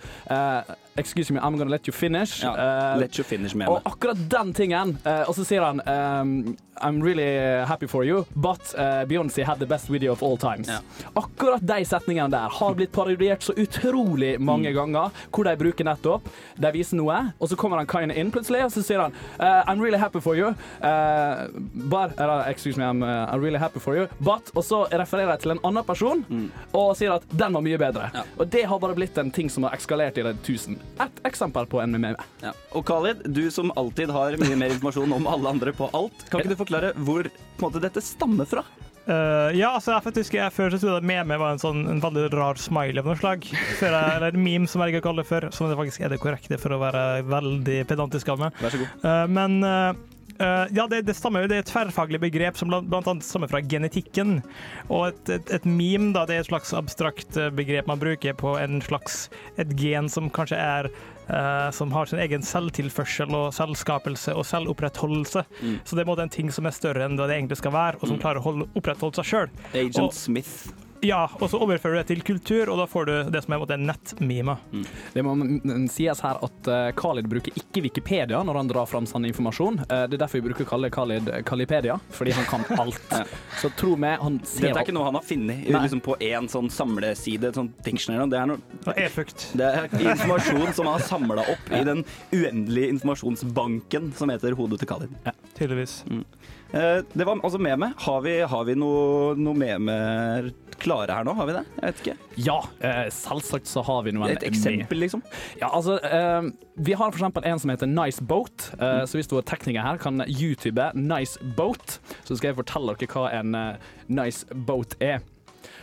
Excuse 0.98 1.32
me, 1.34 1.40
I'm 1.40 1.58
gonna 1.58 1.70
let 1.72 1.88
you 1.88 1.94
finish. 1.94 2.44
Ja, 2.44 2.52
uh, 2.94 3.00
let 3.00 3.18
you 3.20 3.24
finish 3.24 3.56
med 3.56 3.68
og 3.70 3.82
akkurat 3.86 4.18
den 4.30 4.54
tingen, 4.54 4.98
Uh, 5.06 5.30
og 5.30 5.36
så 5.36 5.46
sier 5.46 5.64
han 5.64 5.80
um, 5.86 6.58
I'm 6.82 7.02
really 7.04 7.64
happy 7.68 7.88
for 7.88 8.04
you, 8.06 8.24
but 8.36 8.74
uh, 8.78 9.04
Beyoncé 9.08 9.44
had 9.44 9.60
the 9.60 9.66
best 9.68 9.90
video 9.90 10.12
of 10.14 10.24
all 10.24 10.38
times. 10.38 10.68
Ja. 10.68 10.80
Akkurat 11.20 11.62
de 11.68 11.86
setningene 11.86 12.30
der 12.32 12.50
har 12.56 12.74
blitt 12.76 12.92
parodiert 12.96 13.44
så 13.44 13.54
utrolig 13.54 14.36
Mm. 14.40 14.46
mange 14.46 14.72
ganger, 14.74 15.10
hvor 15.32 15.44
de 15.44 15.56
bruker 15.58 15.84
nettopp 15.86 16.28
De 16.60 16.72
viser 16.72 16.96
noe, 16.98 17.34
og 17.40 17.50
så 17.50 17.56
kommer 17.56 17.78
han 17.78 17.88
Kaine 17.88 18.16
inn 18.16 18.32
plutselig, 18.32 18.64
og 18.66 18.72
så 18.72 18.84
sier 18.84 19.02
han 19.02 19.14
I'm 19.40 19.82
really 19.82 19.98
happy 19.98 20.20
for 20.22 20.36
you, 20.36 20.54
but 21.74 22.12
Excuse 22.48 22.78
me, 22.78 22.84
I'm, 22.86 23.04
I'm 23.04 23.40
really 23.42 23.58
happy 23.60 23.80
for 23.80 23.96
you, 23.96 24.08
but 24.20 24.52
Og 24.56 24.64
så 24.64 24.84
refererer 24.92 25.30
jeg 25.36 25.40
til 25.46 25.52
en 25.52 25.60
annen 25.64 25.84
person 25.84 26.24
og 26.74 26.96
sier 26.98 27.12
at 27.18 27.24
den 27.32 27.54
var 27.54 27.62
mye 27.66 27.78
bedre. 27.78 28.10
Mm. 28.14 28.16
Ja. 28.20 28.24
Og 28.40 28.50
det 28.52 28.64
har 28.68 28.80
bare 28.80 28.96
blitt 28.96 29.18
en 29.18 29.32
ting 29.32 29.50
som 29.52 29.64
har 29.68 29.76
ekskalert 29.76 30.18
i 30.18 30.24
det 30.26 30.36
tusen. 30.44 30.79
Et 31.00 31.22
eksempel 31.30 31.68
på 31.72 31.80
en 31.84 31.96
meme. 31.96 32.28
Ja. 32.44 32.52
Og 32.76 32.84
Khalid, 32.88 33.24
du 33.32 33.46
som 33.54 33.72
alltid 33.80 34.12
har 34.12 34.36
mye 34.42 34.58
mer 34.60 34.76
informasjon 34.76 35.16
om 35.16 35.30
alle 35.32 35.56
andre 35.56 35.74
på 35.76 35.88
alt, 35.96 36.28
kan 36.30 36.44
ikke 36.44 36.54
du 36.56 36.60
forklare 36.60 36.94
hvor 36.98 37.30
på 37.30 37.64
en 37.64 37.68
måte, 37.68 37.84
dette 37.84 38.04
stammer 38.04 38.50
fra? 38.50 38.66
Uh, 39.10 39.50
ja, 39.58 39.72
altså 39.72 39.96
jeg 39.96 40.06
faktisk 40.06 40.36
jeg 40.38 40.54
før 40.54 40.70
så 40.70 40.78
trodde 40.78 41.00
jeg 41.00 41.02
at 41.02 41.08
meme 41.10 41.38
var 41.42 41.56
en 41.56 41.62
sånn 41.62 41.80
en 41.90 42.02
veldig 42.04 42.28
rar 42.36 42.60
smiley 42.62 43.02
av 43.02 43.10
noe 43.10 43.18
slag. 43.18 43.48
Før 43.80 43.96
jeg, 43.96 44.20
eller 44.20 44.38
meme, 44.38 44.70
som 44.70 44.84
jeg 44.84 44.92
liker 44.92 45.02
å 45.02 45.08
kalle 45.08 45.24
det 45.24 45.32
før, 45.32 45.48
som 45.56 45.72
det 45.72 45.80
faktisk 45.80 46.04
er 46.06 46.14
det 46.14 46.22
korrekte 46.22 46.60
for 46.62 46.76
å 46.76 46.82
være 46.84 47.04
veldig 47.26 47.80
pedantisk 47.90 48.30
av 48.36 48.44
meg. 48.44 48.62
Vær 48.62 48.76
så 48.76 48.84
god. 48.84 49.06
Uh, 49.08 49.26
men 49.40 49.58
eh, 49.66 50.04
ja, 50.76 50.88
det, 50.88 51.04
det 51.08 51.16
stammer 51.18 51.44
jo, 51.44 51.50
det 51.52 51.60
er 51.60 51.64
et 51.66 51.72
tverrfaglig 51.72 52.22
begrep 52.24 52.58
som 52.60 52.72
blant, 52.72 52.88
blant 52.90 53.08
annet 53.12 53.28
stammer 53.28 53.52
fra 53.52 53.62
genetikken. 53.62 54.40
Og 54.88 55.10
et, 55.10 55.32
et, 55.36 55.54
et 55.60 55.68
meme 55.68 56.14
da, 56.16 56.26
det 56.30 56.38
er 56.38 56.46
et 56.46 56.52
slags 56.52 56.74
abstrakt 56.78 57.38
eh, 57.40 57.52
begrep 57.56 57.90
man 57.90 58.02
bruker 58.02 58.38
på 58.40 58.56
en 58.60 58.80
slags 58.86 59.28
et 59.60 59.74
gen 59.80 60.12
som 60.12 60.32
kanskje 60.34 60.60
er 60.60 60.94
Uh, 61.30 61.70
som 61.70 61.92
har 61.94 62.08
sin 62.10 62.18
egen 62.18 62.42
selvtilførsel 62.42 63.36
og 63.38 63.52
selvskapelse 63.54 64.34
og 64.34 64.48
selvopprettholdelse. 64.50 65.44
Mm. 65.62 65.76
Så 65.86 65.94
det 65.94 66.08
er 66.08 66.22
en 66.24 66.34
ting 66.34 66.50
som 66.50 66.66
er 66.66 66.74
større 66.74 67.06
enn 67.06 67.20
det 67.20 67.28
det 67.30 67.36
egentlig 67.38 67.60
skal 67.60 67.76
være, 67.76 68.00
og 68.02 68.10
som 68.10 68.18
klarer 68.18 68.42
å 68.42 68.48
holde, 68.48 68.66
opprettholde 68.74 69.22
seg 69.22 69.28
sjøl. 69.30 69.52
Agent 69.76 70.08
Og- 70.08 70.16
Smith. 70.18 70.89
Ja, 71.06 71.22
og 71.40 71.50
så 71.52 71.60
overfører 71.64 71.96
du 71.96 72.00
det 72.02 72.08
til 72.10 72.22
kultur, 72.28 72.70
og 72.74 72.82
da 72.82 72.86
får 72.90 73.06
du 73.08 73.14
det 73.32 73.42
som 73.46 73.54
er 73.54 73.60
en 73.60 73.64
måte 73.64 73.76
en 73.78 73.86
nettmime. 73.88 74.56
Det 75.14 75.24
må 75.24 75.36
mm, 75.38 75.54
mm, 75.64 75.86
sies 75.92 76.20
her 76.26 76.40
at 76.44 76.70
eh, 76.72 76.90
Khalid 77.00 77.30
bruker 77.32 77.56
ikke 77.56 77.84
Wikipedia 77.86 78.42
når 78.44 78.60
han 78.60 78.72
drar 78.72 78.90
fram 78.90 79.08
sann 79.10 79.28
informasjon. 79.30 79.80
Eh, 79.86 80.06
det 80.12 80.18
er 80.18 80.24
derfor 80.26 80.42
vi 80.42 80.50
bruker 80.50 80.68
å 80.68 80.72
kalle 80.74 80.92
Khalid 80.94 81.32
Kalipedia, 81.48 81.96
fordi 82.16 82.36
han 82.36 82.48
kan 82.50 82.66
alt. 82.84 83.00
Ja. 83.14 83.24
Så 83.62 83.72
tro 83.80 83.96
meg, 84.00 84.18
han 84.24 84.42
ser 84.44 84.70
Dette 84.70 84.84
er 84.84 84.90
ikke 84.90 84.98
noe 84.98 85.08
han 85.08 85.20
har 85.20 85.26
funnet 85.26 85.70
liksom 85.70 86.04
på 86.04 86.18
én 86.20 86.50
sånn 86.52 86.70
samleside, 86.74 87.54
sånn 87.56 87.70
sånt 87.70 87.86
dictionary. 87.86 88.28
Det 88.32 88.40
er, 88.40 88.52
noe, 88.52 88.80
Det 88.86 88.96
e-fukt. 89.06 89.50
det 89.60 89.70
er 89.70 89.90
informasjon 90.14 90.74
som 90.76 90.88
han 90.90 90.96
har 90.98 91.06
samla 91.08 91.48
opp 91.56 91.74
i 91.76 91.84
den 91.88 92.04
uendelige 92.34 92.94
informasjonsbanken 92.96 94.14
som 94.18 94.32
heter 94.34 94.56
Hodet 94.60 94.82
til 94.84 94.92
Khalid. 94.92 95.16
Ja, 95.28 95.36
Tydeligvis. 95.58 96.02
Eh, 96.10 96.24
Det 96.72 97.26
var 97.26 97.40
altså 97.42 97.60
meme. 97.62 97.94
Har 97.98 98.22
vi, 98.22 98.40
har 98.46 98.66
vi 98.68 98.76
noe, 98.78 99.34
noe 99.40 99.58
memer 99.58 100.52
klare 100.80 101.12
her 101.18 101.26
nå? 101.28 101.34
Har 101.36 101.48
vi 101.50 101.56
det? 101.58 101.64
Jeg 101.76 101.86
vet 101.90 102.02
ikke. 102.04 102.14
Ja, 102.46 102.58
eh, 102.86 103.08
selvsagt 103.12 103.68
så 103.68 103.82
har 103.84 104.04
vi 104.06 104.14
noen 104.16 104.30
Et 104.32 104.46
eksempel, 104.48 105.02
liksom. 105.04 105.24
Ja, 105.60 105.72
altså, 105.76 105.98
eh, 106.06 106.50
vi 106.78 106.96
har 106.96 107.12
eksempel 107.12 107.44
en 107.50 107.60
som 107.60 107.74
heter 107.74 107.90
Nice 107.90 108.24
Boat. 108.24 108.70
Eh, 108.80 109.02
Så 109.10 109.20
hvis 109.20 109.28
du 109.28 109.36
er 109.38 109.48
tekniker 109.50 109.84
her, 109.84 109.98
kan 110.00 110.24
YouTube 110.28 110.92
Nice 110.96 111.40
Boat. 111.58 112.00
Så 112.24 112.38
skal 112.38 112.52
jeg 112.54 112.60
fortelle 112.62 112.96
dere 112.96 113.12
hva 113.12 113.26
en 113.42 113.56
eh, 113.56 113.90
Nice 114.08 114.46
Boat 114.54 114.96
er. 115.02 115.20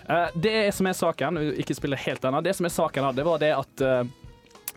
Eh, 0.09 0.29
det 0.39 0.73
som 0.75 0.87
er 0.87 0.97
saken, 0.97 1.43
ikke 1.61 1.77
spille 1.77 1.99
helt 1.99 2.25
ennå, 2.25 2.41
det 2.47 2.55
som 2.57 2.65
er 2.69 2.73
saken 2.73 3.05
her, 3.05 3.13
det 3.19 3.27
var 3.27 3.43
det 3.43 3.53
at 3.59 3.85
eh, 3.85 4.05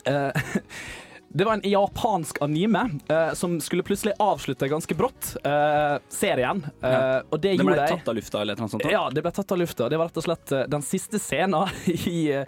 eh, 0.10 0.32
Det 1.32 1.46
var 1.46 1.54
en 1.54 1.62
japansk 1.64 2.40
anime 2.42 2.82
eh, 3.10 3.34
som 3.38 3.60
skulle 3.62 3.84
plutselig 3.86 4.14
avslutte 4.20 4.68
ganske 4.68 4.96
brått 4.98 5.36
eh, 5.46 5.98
serien. 6.10 6.64
Eh, 6.82 6.90
Ja. 6.90 7.22
Og 7.30 7.40
det 7.42 7.52
Den 7.58 7.68
ble 7.70 7.76
tatt 7.88 8.08
av 8.10 8.16
lufta 8.18 8.42
eller 8.42 8.56
noe 8.58 8.70
sånt? 8.72 8.84
da? 8.84 8.90
Ja, 8.92 9.04
det 9.14 9.22
ble 9.22 9.32
tatt 9.32 9.52
av 9.54 9.60
lufta. 9.62 9.90
Det 9.90 9.98
var 10.00 10.10
rett 10.10 10.18
og 10.18 10.26
slett 10.26 10.52
eh, 10.58 10.64
den 10.72 10.82
siste 10.86 11.20
scenen 11.22 11.70
i, 12.10 12.32
eh, 12.34 12.46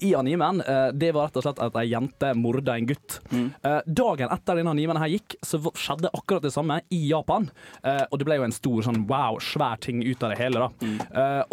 i 0.00 0.14
animen. 0.16 0.62
eh, 0.64 0.88
Det 0.96 1.10
var 1.14 1.28
rett 1.28 1.36
og 1.36 1.44
slett 1.44 1.60
at 1.60 1.76
ei 1.82 1.84
jente 1.92 2.32
morda 2.38 2.76
en 2.78 2.86
gutt. 2.88 3.18
Mm. 3.32 3.50
Dagen 3.86 4.32
etter 4.32 4.56
denne 4.58 4.72
animen 4.72 4.96
her 5.00 5.12
gikk, 5.12 5.36
så 5.44 5.60
skjedde 5.76 6.10
akkurat 6.16 6.42
det 6.46 6.52
samme 6.54 6.80
i 6.92 7.02
Japan. 7.10 7.50
Og 7.84 8.16
det 8.18 8.26
ble 8.26 8.36
jo 8.40 8.44
en 8.46 8.54
stor 8.54 8.82
sånn 8.86 9.02
wow, 9.10 9.36
svær 9.42 9.76
ting 9.82 10.00
ut 10.04 10.22
av 10.24 10.32
det 10.32 10.38
hele. 10.40 10.62
da. 10.62 10.70
Mm. 10.80 10.98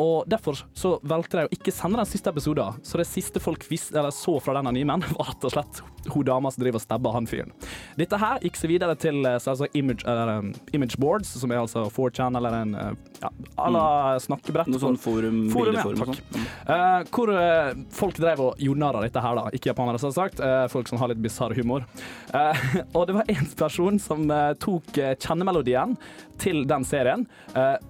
Og 0.02 0.24
derfor 0.32 0.62
så 0.78 0.96
valgte 1.04 1.42
de 1.42 1.48
å 1.50 1.54
ikke 1.56 1.74
sende 1.76 2.00
den 2.00 2.10
siste 2.10 2.32
episoden. 2.32 2.80
Så 2.86 3.00
det 3.02 3.08
siste 3.10 3.42
folk 3.44 3.66
vis 3.70 3.90
eller 3.92 4.14
så 4.16 4.38
fra 4.44 4.56
den 4.60 4.70
animen, 4.72 5.04
var 5.18 5.32
rett 5.34 5.48
og 5.50 5.54
slett 5.56 5.82
hun 6.10 6.26
damas 6.28 6.56
som 6.56 6.64
driver 6.70 6.80
og 6.80 6.86
stabber 6.86 7.16
han 7.16 7.28
fyren. 7.30 7.54
Dette 8.00 8.20
her 8.22 8.40
gikk 8.46 8.60
seg 8.60 8.72
videre 8.74 8.96
til 9.00 9.26
eh, 9.26 9.38
så 9.42 9.54
altså 9.54 9.70
image, 9.78 10.06
um, 10.06 10.52
image 10.76 11.00
boards, 11.02 11.32
som 11.42 11.52
er 11.52 11.62
altså 11.62 11.88
4chan 11.94 12.38
eller 12.40 12.58
en 12.62 12.76
eh, 12.76 12.92
ja, 13.22 13.32
à 13.60 13.70
la 13.74 13.86
snakkebrett. 14.22 14.70
Mm. 14.70 14.76
Noe 14.76 14.84
sånn 14.84 15.00
forum, 15.02 15.42
Forum, 15.54 15.76
ja, 15.76 16.06
takk. 16.06 16.22
Eh, 16.70 17.10
hvor 17.16 17.34
uh, 17.34 17.74
folk 17.96 18.20
drev 18.22 18.44
og 18.46 18.62
gjorde 18.62 18.84
narr 18.84 19.00
av 19.00 19.08
dette 19.08 19.24
her, 19.24 19.40
da. 19.40 19.54
Ikke 19.56 19.72
japanere, 19.74 20.02
selvsagt. 20.02 20.40
Uh, 20.44 20.66
folk 20.72 20.90
som 20.92 21.02
har 21.02 21.12
litt 21.12 21.22
bisarr 21.24 21.56
humor. 21.58 21.88
Og 22.96 23.06
det 23.10 23.16
var 23.18 23.30
en 23.34 23.50
person 23.58 24.00
som 24.02 24.28
tok 24.62 25.00
uh, 25.02 25.14
kjennemelodien 25.18 25.96
til 26.40 26.62
den 26.70 26.86
serien. 26.88 27.26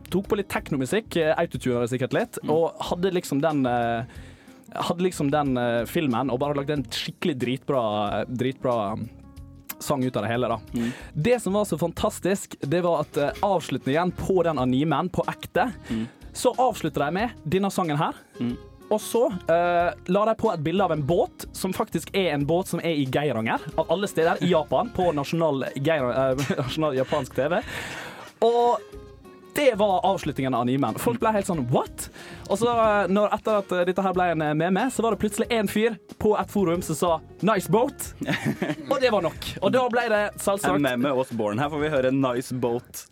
tok 0.10 0.30
på 0.30 0.40
litt 0.40 0.50
teknomusikk, 0.50 1.20
uh, 1.22 1.36
autotuner 1.38 1.90
sikkert 1.92 2.16
litt, 2.18 2.40
Mm. 2.40 2.52
og 2.54 2.78
hadde 2.88 3.10
liksom 3.12 3.42
den 3.44 3.66
hadde 4.76 5.04
liksom 5.04 5.32
den 5.34 5.58
uh, 5.58 5.86
filmen 5.90 6.32
og 6.34 6.40
bare 6.42 6.58
lagt 6.60 6.74
en 6.74 6.86
skikkelig 6.86 7.38
dritbra, 7.42 7.84
dritbra 8.28 8.78
um, 8.94 9.08
sang 9.80 10.04
ut 10.04 10.16
av 10.16 10.26
det 10.26 10.32
hele. 10.32 10.48
da. 10.52 10.60
Mm. 10.74 10.90
Det 11.14 11.38
som 11.40 11.56
var 11.56 11.66
så 11.66 11.78
fantastisk, 11.78 12.56
det 12.62 12.82
var 12.86 13.06
at 13.06 13.20
uh, 13.20 13.44
avslutningen 13.46 14.12
på 14.18 14.42
den 14.48 14.60
animen, 14.60 15.10
på 15.10 15.26
ekte, 15.32 15.70
så 16.34 16.54
avslutter 16.58 17.06
de 17.06 17.16
med 17.16 17.38
denne 17.44 17.72
sangen 17.72 18.00
her. 18.00 18.18
Mm. 18.40 18.58
Og 18.90 19.02
så 19.02 19.28
uh, 19.30 19.90
la 20.10 20.22
de 20.30 20.36
på 20.38 20.50
et 20.52 20.64
bilde 20.66 20.86
av 20.86 20.94
en 20.96 21.04
båt, 21.06 21.46
som 21.54 21.74
faktisk 21.76 22.10
er 22.18 22.34
en 22.34 22.46
båt 22.50 22.72
som 22.72 22.82
er 22.82 22.98
i 22.98 23.06
Geiranger, 23.06 23.62
av 23.78 23.92
alle 23.94 24.10
steder 24.10 24.42
i 24.46 24.50
Japan, 24.54 24.90
på 24.96 25.12
nasjonal, 25.14 25.68
Geir- 25.78 26.10
uh, 26.10 26.50
nasjonal 26.64 26.98
japansk 26.98 27.38
TV. 27.38 27.60
Og 28.46 28.82
det 29.56 29.76
var 29.76 30.06
avslutningen 30.06 30.54
av 30.54 30.62
animen. 30.62 30.98
Folk 31.00 31.20
ble 31.22 31.32
helt 31.36 31.48
sånn 31.50 31.66
what? 31.74 32.10
Og 32.50 32.60
så, 32.62 32.70
eh, 32.70 33.12
når, 33.12 33.34
etter 33.38 33.60
at 33.62 33.76
eh, 33.76 33.86
dette 33.90 34.06
her 34.06 34.16
ble 34.16 34.30
en 34.34 34.46
eh, 34.46 34.56
meme, 34.58 34.88
så 34.94 35.06
var 35.06 35.16
det 35.16 35.22
plutselig 35.24 35.50
en 35.54 35.70
fyr 35.70 35.98
på 36.22 36.34
et 36.40 36.52
forum 36.52 36.84
som 36.86 36.96
sa 36.96 37.12
'nice 37.42 37.72
boat'. 37.72 38.14
Og 38.92 38.98
det 39.02 39.12
var 39.12 39.22
nok. 39.26 39.54
Og 39.62 39.72
da 39.74 39.86
ble 39.90 40.08
det 40.10 40.24
En 40.34 40.40
selvsagt 40.40 40.82
meme 40.82 41.12
oss 41.12 41.32
born. 41.32 41.60
Her 41.60 41.70
får 41.70 41.80
vi 41.86 41.90
høre 41.96 42.12
'Nice 42.12 42.56
Boat'. 42.56 43.08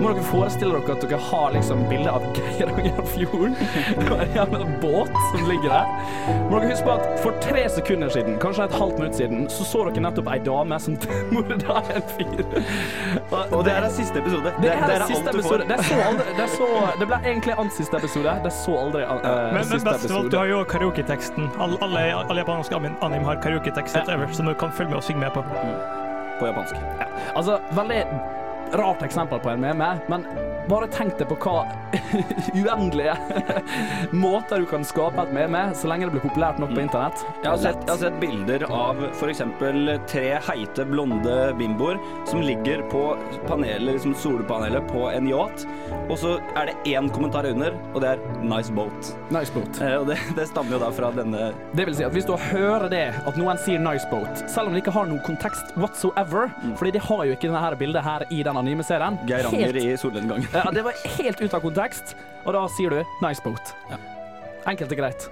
Må 0.00 0.14
dere 0.14 0.24
forestille 0.24 0.78
dere 0.78 0.94
at 0.96 1.02
dere 1.04 1.18
har 1.28 1.50
liksom 1.54 1.82
bilde 1.90 2.12
av 2.12 2.24
Geirangerfjorden 2.36 3.56
og 4.10 4.22
en 4.24 4.32
jævla 4.36 4.60
båt 4.80 5.18
som 5.30 5.44
ligger 5.48 5.74
der. 5.74 5.90
Må 6.48 6.60
dere 6.60 6.70
huske 6.70 6.86
på 6.86 6.94
at 6.94 7.20
for 7.20 7.36
tre 7.44 7.66
sekunder 7.74 8.12
siden, 8.14 8.38
kanskje 8.40 8.68
et 8.70 8.76
halvt 8.80 9.02
minutt 9.02 9.18
siden, 9.18 9.44
så 9.52 9.66
så 9.68 9.84
dere 9.88 10.04
nettopp 10.06 10.30
ei 10.32 10.38
dame 10.46 10.80
som 10.80 10.96
morda 11.34 11.82
en 11.94 12.08
fyr. 12.14 12.42
Og 13.50 13.60
det 13.66 13.76
her 13.76 13.88
er 13.90 13.94
siste 13.98 14.22
episode. 14.22 14.54
Det 14.64 14.72
her 14.80 14.96
er 14.96 15.06
siste 15.12 15.36
du 15.36 15.42
får. 15.42 15.66
episode. 15.66 15.68
Det, 15.68 15.78
er 15.78 15.84
så 15.90 16.00
aldri, 16.08 16.26
det, 16.38 16.46
er 16.46 16.52
så, 16.56 16.70
det 17.00 17.10
ble 17.12 17.20
egentlig 17.34 17.58
ans 17.64 17.78
siste 17.82 18.02
episode. 18.02 18.36
Det 18.44 18.56
så 18.56 18.80
aldri 18.86 19.04
uh, 19.04 19.20
Men, 19.20 19.54
men 19.54 19.70
siste 19.74 19.92
best 19.92 20.10
av 20.10 20.18
alt, 20.22 20.32
du 20.32 20.40
har 20.40 20.52
jo 20.54 20.64
karaoketeksten. 20.74 21.52
Alle, 21.60 21.80
alle, 21.84 22.06
alle 22.24 22.44
japanske 22.44 22.80
anim 22.80 23.28
har 23.28 23.40
karaoketekst 23.44 24.00
ja. 24.00 24.20
som 24.32 24.48
du 24.48 24.54
kan 24.54 24.72
følge 24.72 24.94
med 24.94 25.02
og 25.02 25.04
synge 25.04 25.26
med 25.26 25.34
på. 25.36 25.44
På 26.40 26.48
japansk. 26.48 26.76
Altså, 27.36 27.60
veldig 27.76 28.04
rart 28.72 29.02
eksempel 29.02 29.38
på 29.38 29.50
en 29.50 29.60
meme, 29.60 29.98
men 30.06 30.26
bare 30.70 30.86
tenk 30.94 31.16
deg 31.18 31.28
på 31.30 31.36
hva 31.42 31.64
uendelige 32.60 33.14
måter 34.22 34.62
du 34.62 34.66
kan 34.70 34.84
skape 34.86 35.22
et 35.24 35.32
meme, 35.34 35.62
så 35.76 35.88
lenge 35.90 36.06
det 36.08 36.14
blir 36.16 36.24
populært 36.24 36.60
nok 36.62 36.72
på 36.76 36.82
internett. 36.82 37.24
Jeg 37.42 37.50
har, 37.50 37.58
sett, 37.60 37.80
jeg 37.86 37.92
har 37.94 38.00
sett 38.04 38.18
bilder 38.22 38.64
av 38.70 39.00
f.eks. 39.10 39.42
tre 40.10 40.26
heite, 40.48 40.86
blonde 40.90 41.36
bimboer 41.58 41.98
som 42.28 42.42
ligger 42.44 42.82
på 42.92 43.04
panelet, 43.48 43.94
liksom 43.96 44.14
solpanelet 44.18 44.86
på 44.90 45.06
en 45.10 45.28
yacht, 45.30 45.66
og 46.10 46.16
så 46.20 46.36
er 46.58 46.70
det 46.70 46.76
én 46.94 47.10
kommentar 47.14 47.48
under, 47.50 47.74
og 47.94 48.00
det 48.04 48.14
er 48.14 48.22
'nice 48.42 48.72
boat'. 48.74 49.12
Nice 49.30 49.52
boat. 49.52 49.80
Eh, 49.80 49.96
Og 50.00 50.06
det, 50.06 50.18
det 50.38 50.48
stammer 50.48 50.72
jo 50.76 50.78
da 50.78 50.90
fra 50.94 51.10
denne 51.14 51.52
Det 51.74 51.86
vil 51.86 51.94
si 51.96 52.04
at 52.04 52.12
hvis 52.12 52.26
du 52.26 52.36
hører 52.36 52.88
det, 52.90 53.04
at 53.26 53.36
noen 53.36 53.58
sier 53.58 53.78
'nice 53.78 54.06
boat', 54.10 54.44
selv 54.48 54.68
om 54.68 54.74
det 54.74 54.82
ikke 54.84 54.94
har 54.94 55.06
noen 55.06 55.22
kontekst 55.26 55.74
whatsoever, 55.76 56.50
fordi 56.76 56.90
de 56.92 56.98
har 57.00 57.24
jo 57.24 57.32
ikke 57.36 57.50
dette 57.50 57.76
bildet 57.78 58.02
her 58.04 58.24
i 58.30 58.42
den 58.42 58.56
animeserien 58.56 59.18
Geiranger 59.26 59.72
Helt- 59.72 59.84
i 59.84 59.96
solnedgang. 59.96 60.46
Ja, 60.64 60.70
det 60.70 60.82
var 60.84 60.92
helt 61.16 61.40
ute 61.40 61.56
av 61.56 61.62
kontekst, 61.64 62.16
og 62.44 62.52
da 62.56 62.64
sier 62.76 62.90
du 62.90 63.04
'nice 63.24 63.42
boat'. 63.44 63.74
Ja. 63.90 63.96
Enkelt 64.68 64.92
og 64.92 64.98
greit. 64.98 65.30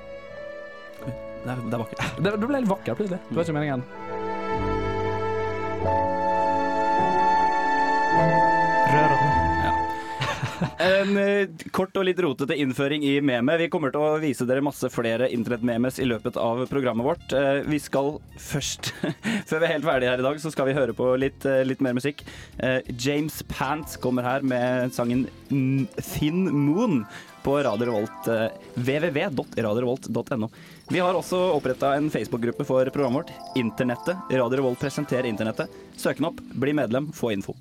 det 1.45 1.51
er, 1.53 1.57
det 1.57 1.75
er 1.75 1.79
vakkert. 1.79 2.01
Det, 2.17 2.33
det 2.41 2.47
ble 2.49 2.61
litt 2.61 2.71
vakkert 2.71 2.97
plutselig. 2.97 3.21
Det 3.29 3.37
var 3.37 3.45
ikke 3.45 3.59
meningen. 3.61 3.85
En 10.79 11.17
eh, 11.17 11.49
kort 11.75 11.97
og 11.99 12.07
litt 12.09 12.21
rotete 12.23 12.57
innføring 12.59 13.05
i 13.07 13.19
meme. 13.25 13.57
Vi 13.61 13.69
kommer 13.73 13.93
til 13.95 14.03
å 14.03 14.19
vise 14.23 14.47
dere 14.49 14.65
masse 14.65 14.91
flere 14.93 15.31
internettmemes 15.35 16.01
i 16.03 16.09
løpet 16.09 16.39
av 16.41 16.65
programmet 16.71 17.07
vårt. 17.07 17.33
Eh, 17.37 17.63
vi 17.69 17.81
skal 17.83 18.17
først, 18.43 18.93
før 19.49 19.63
vi 19.63 19.69
er 19.69 19.75
helt 19.77 19.89
ferdige 19.89 20.13
her 20.13 20.23
i 20.23 20.27
dag, 20.27 20.41
så 20.43 20.53
skal 20.55 20.71
vi 20.71 20.77
høre 20.79 20.97
på 20.97 21.13
litt, 21.21 21.47
eh, 21.49 21.65
litt 21.67 21.83
mer 21.85 21.97
musikk. 21.99 22.25
James 22.99 23.41
Pants 23.51 23.97
kommer 24.03 24.27
her 24.27 24.45
med 24.47 24.93
sangen 24.95 25.27
Thin 25.49 26.49
Moon 26.51 27.03
på 27.45 27.55
Radio 27.65 27.89
Revolt. 27.89 28.29
www.radiorevolt.no. 28.75 30.51
Vi 30.91 31.03
har 31.03 31.17
også 31.17 31.39
oppretta 31.55 31.95
en 31.97 32.11
Facebook-gruppe 32.13 32.67
for 32.69 32.91
programmet 32.95 33.23
vårt. 33.23 33.59
Internettet. 33.61 34.31
Radio 34.33 34.63
Revolt 34.63 34.83
presenterer 34.83 35.31
internettet. 35.31 35.71
Søk 35.97 36.21
den 36.21 36.31
opp, 36.33 36.43
bli 36.59 36.75
medlem, 36.77 37.13
få 37.15 37.33
info. 37.37 37.57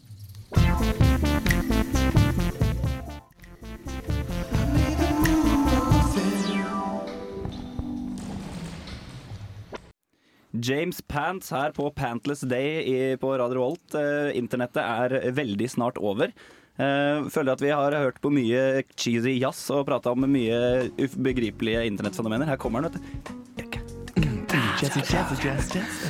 James 10.63 11.01
Pants 11.01 11.51
her 11.51 11.71
på 11.71 11.89
Pantless 11.91 12.41
Day 12.41 12.81
i, 12.81 13.17
på 13.17 13.37
Radio 13.37 13.59
Volt. 13.61 13.95
Eh, 13.95 14.37
internettet 14.37 14.83
er 14.83 15.31
veldig 15.35 15.69
snart 15.69 15.97
over. 15.97 16.31
Eh, 16.77 17.27
føler 17.33 17.53
at 17.53 17.61
vi 17.61 17.73
har 17.73 17.95
hørt 17.97 18.21
på 18.21 18.31
mye 18.33 18.83
cheesy 18.95 19.37
jazz 19.41 19.65
og 19.73 19.87
prata 19.89 20.13
om 20.13 20.27
mye 20.29 20.89
ubegripelige 21.01 21.85
internettfenomener. 21.89 22.49
Her 22.49 22.61
kommer 22.61 22.85
den, 22.85 22.93
vet 22.93 23.01
du. 23.01 23.37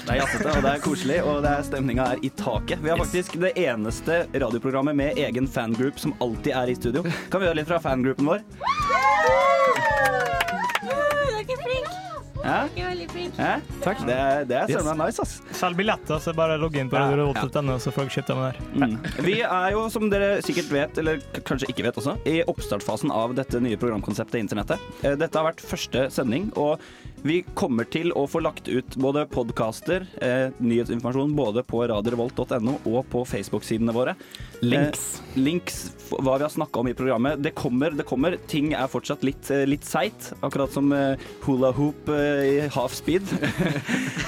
Det 0.06 0.12
er 0.12 0.20
jazzete, 0.20 0.52
og 0.52 0.64
det 0.66 0.72
er 0.74 0.82
koselig, 0.84 1.20
og 1.24 1.40
det 1.46 1.54
er 1.54 1.64
stemninga 1.68 2.08
er 2.14 2.24
i 2.24 2.32
taket. 2.36 2.84
Vi 2.84 2.92
har 2.92 3.00
faktisk 3.00 3.38
det 3.40 3.54
eneste 3.64 4.26
radioprogrammet 4.36 4.98
med 5.00 5.22
egen 5.24 5.48
fangroup 5.48 6.00
som 6.04 6.16
alltid 6.24 6.52
er 6.52 6.74
i 6.74 6.76
studio. 6.76 7.06
Kan 7.32 7.42
vi 7.42 7.48
høre 7.48 7.62
litt 7.62 7.72
fra 7.72 7.80
fangroupen 7.84 8.28
vår? 8.28 8.44
Ja? 12.48 12.62
Ja? 13.38 13.54
Takk. 13.84 14.00
Det 14.08 14.18
det 14.48 14.56
er 14.62 14.70
søren 14.72 14.98
meg 14.98 15.10
nice, 15.12 15.20
ass. 15.24 15.34
Selg 15.60 15.76
billetter, 15.80 16.22
så 16.24 16.34
bare 16.38 16.56
logg 16.62 16.78
inn 16.80 16.90
på 16.90 16.96
Ja. 16.96 17.10
radiorevolt.no, 17.12 17.76
så 17.84 17.92
får 17.92 18.08
dere 18.08 18.16
kjøpt 18.16 18.32
dem 18.32 18.40
der. 18.46 18.62
Mm. 18.74 19.26
Vi 19.28 19.36
er 19.44 19.72
jo, 19.76 19.82
som 19.92 20.08
dere 20.10 20.30
sikkert 20.46 20.72
vet, 20.72 20.98
eller 21.04 21.20
kanskje 21.44 21.68
ikke 21.74 21.84
vet 21.90 22.00
også, 22.00 22.16
i 22.26 22.38
oppstartsfasen 22.48 23.12
av 23.12 23.36
dette 23.36 23.60
nye 23.64 23.76
programkonseptet 23.78 24.40
Internettet. 24.40 24.80
Eh, 25.04 25.16
Dette 25.20 25.36
har 25.38 25.50
vært 25.52 25.62
første 25.66 26.08
sending, 26.14 26.50
og 26.56 26.80
vi 27.22 27.42
kommer 27.58 27.88
til 27.90 28.12
å 28.16 28.26
få 28.30 28.42
lagt 28.44 28.68
ut 28.68 28.96
både 29.02 29.26
podkaster, 29.32 30.06
eh, 30.22 30.54
nyhetsinformasjon 30.62 31.34
både 31.36 31.64
på 31.68 31.82
radiorevolt.no 31.90 32.78
og 32.86 33.00
på 33.12 33.24
Facebook-sidene 33.28 33.94
våre. 33.96 34.16
Links. 34.62 35.08
Eh, 35.20 35.40
links, 35.42 35.80
hva 36.12 36.38
vi 36.38 36.46
har 36.46 36.54
snakka 36.54 36.80
om 36.80 36.88
i 36.92 36.94
programmet. 36.94 37.42
Det 37.44 37.56
kommer, 37.58 37.92
det 37.92 38.06
kommer. 38.06 38.38
Ting 38.48 38.74
er 38.74 38.88
fortsatt 38.92 39.26
litt, 39.26 39.50
eh, 39.52 39.66
litt 39.66 39.86
seigt, 39.86 40.32
akkurat 40.42 40.72
som 40.74 40.92
eh, 40.94 41.18
hula 41.46 41.72
hoop 41.72 42.10
eh, 42.10 42.44
i 42.46 42.68
half 42.74 42.94
speed. 42.94 43.24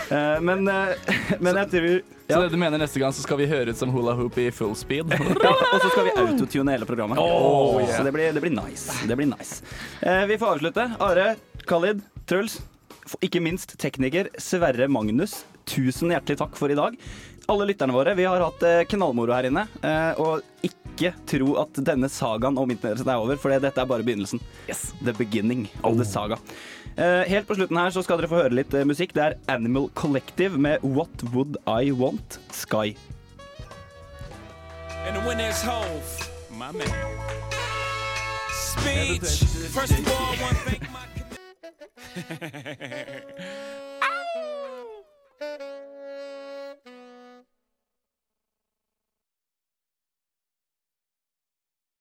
Eh, 0.09 0.39
men, 0.41 0.65
men 0.65 1.57
jeg 1.59 1.69
tror 1.69 1.99
Så 2.31 2.39
det 2.41 2.47
du 2.49 2.55
mener 2.57 2.81
neste 2.81 2.97
gang 2.97 3.13
så 3.13 3.21
skal 3.21 3.37
vi 3.37 3.45
høre 3.45 3.75
ut 3.75 3.77
som 3.77 3.91
hula 3.93 4.15
hoop 4.17 4.39
i 4.41 4.47
full 4.49 4.73
speed? 4.73 5.13
ja, 5.43 5.51
og 5.53 5.83
så 5.83 5.91
skal 5.91 6.07
vi 6.07 6.13
autotune 6.17 6.73
hele 6.73 6.87
programmet. 6.89 7.21
Oh, 7.21 7.77
yeah. 7.77 7.93
Så 7.93 8.07
det 8.07 8.13
blir, 8.15 8.33
det 8.33 8.41
blir 8.41 8.55
nice. 8.55 8.95
Det 9.05 9.17
blir 9.19 9.29
nice. 9.29 9.61
Eh, 10.01 10.25
vi 10.25 10.39
får 10.41 10.55
avslutte. 10.55 10.87
Are, 10.97 11.35
Khalid, 11.69 12.01
Truls, 12.25 12.57
ikke 13.23 13.41
minst 13.43 13.75
tekniker 13.81 14.29
Sverre 14.41 14.87
Magnus. 14.91 15.43
Tusen 15.69 16.13
hjertelig 16.13 16.39
takk 16.41 16.57
for 16.59 16.71
i 16.71 16.77
dag. 16.77 16.97
Alle 17.49 17.65
lytterne 17.65 17.95
våre, 17.95 18.13
vi 18.17 18.27
har 18.29 18.43
hatt 18.43 18.63
eh, 18.65 18.83
knallmoro 18.91 19.33
her 19.33 19.47
inne. 19.49 19.65
Eh, 19.81 20.19
og 20.21 20.65
ikke 20.65 21.13
tro 21.29 21.55
at 21.61 21.79
denne 21.87 22.09
sagaen 22.11 22.59
om 22.61 22.69
internettet 22.69 23.07
er 23.09 23.21
over, 23.21 23.39
for 23.41 23.53
dette 23.55 23.81
er 23.81 23.89
bare 23.89 24.05
begynnelsen. 24.05 24.41
Yes. 24.69 24.91
The 25.01 25.15
beginning 25.17 25.65
of 25.81 25.97
the 25.97 26.05
saga. 26.05 26.37
Eh, 26.95 27.23
helt 27.31 27.47
på 27.49 27.57
slutten 27.57 27.79
her 27.79 27.95
så 27.95 28.03
skal 28.05 28.21
dere 28.21 28.29
få 28.29 28.43
høre 28.43 28.59
litt 28.59 28.75
musikk. 28.85 29.15
Det 29.17 29.25
er 29.25 29.37
Animal 29.49 29.89
Collective 29.97 30.61
med 30.61 30.85
What 30.85 31.25
Would 31.33 31.57
I 31.65 31.89
Want? 31.89 32.37
Sky. 32.53 32.93
And 35.07 35.15
the 35.15 35.25
winner 35.25 35.49
is 35.49 35.61
Hove, 35.63 36.29
my 36.51 36.71
man. 36.71 36.85
Speech. 38.51 39.43
First 39.73 39.93
of 39.93 40.07
all, 40.07 40.35
I 40.35 40.41
want 40.41 41.08
아우! 44.01 45.03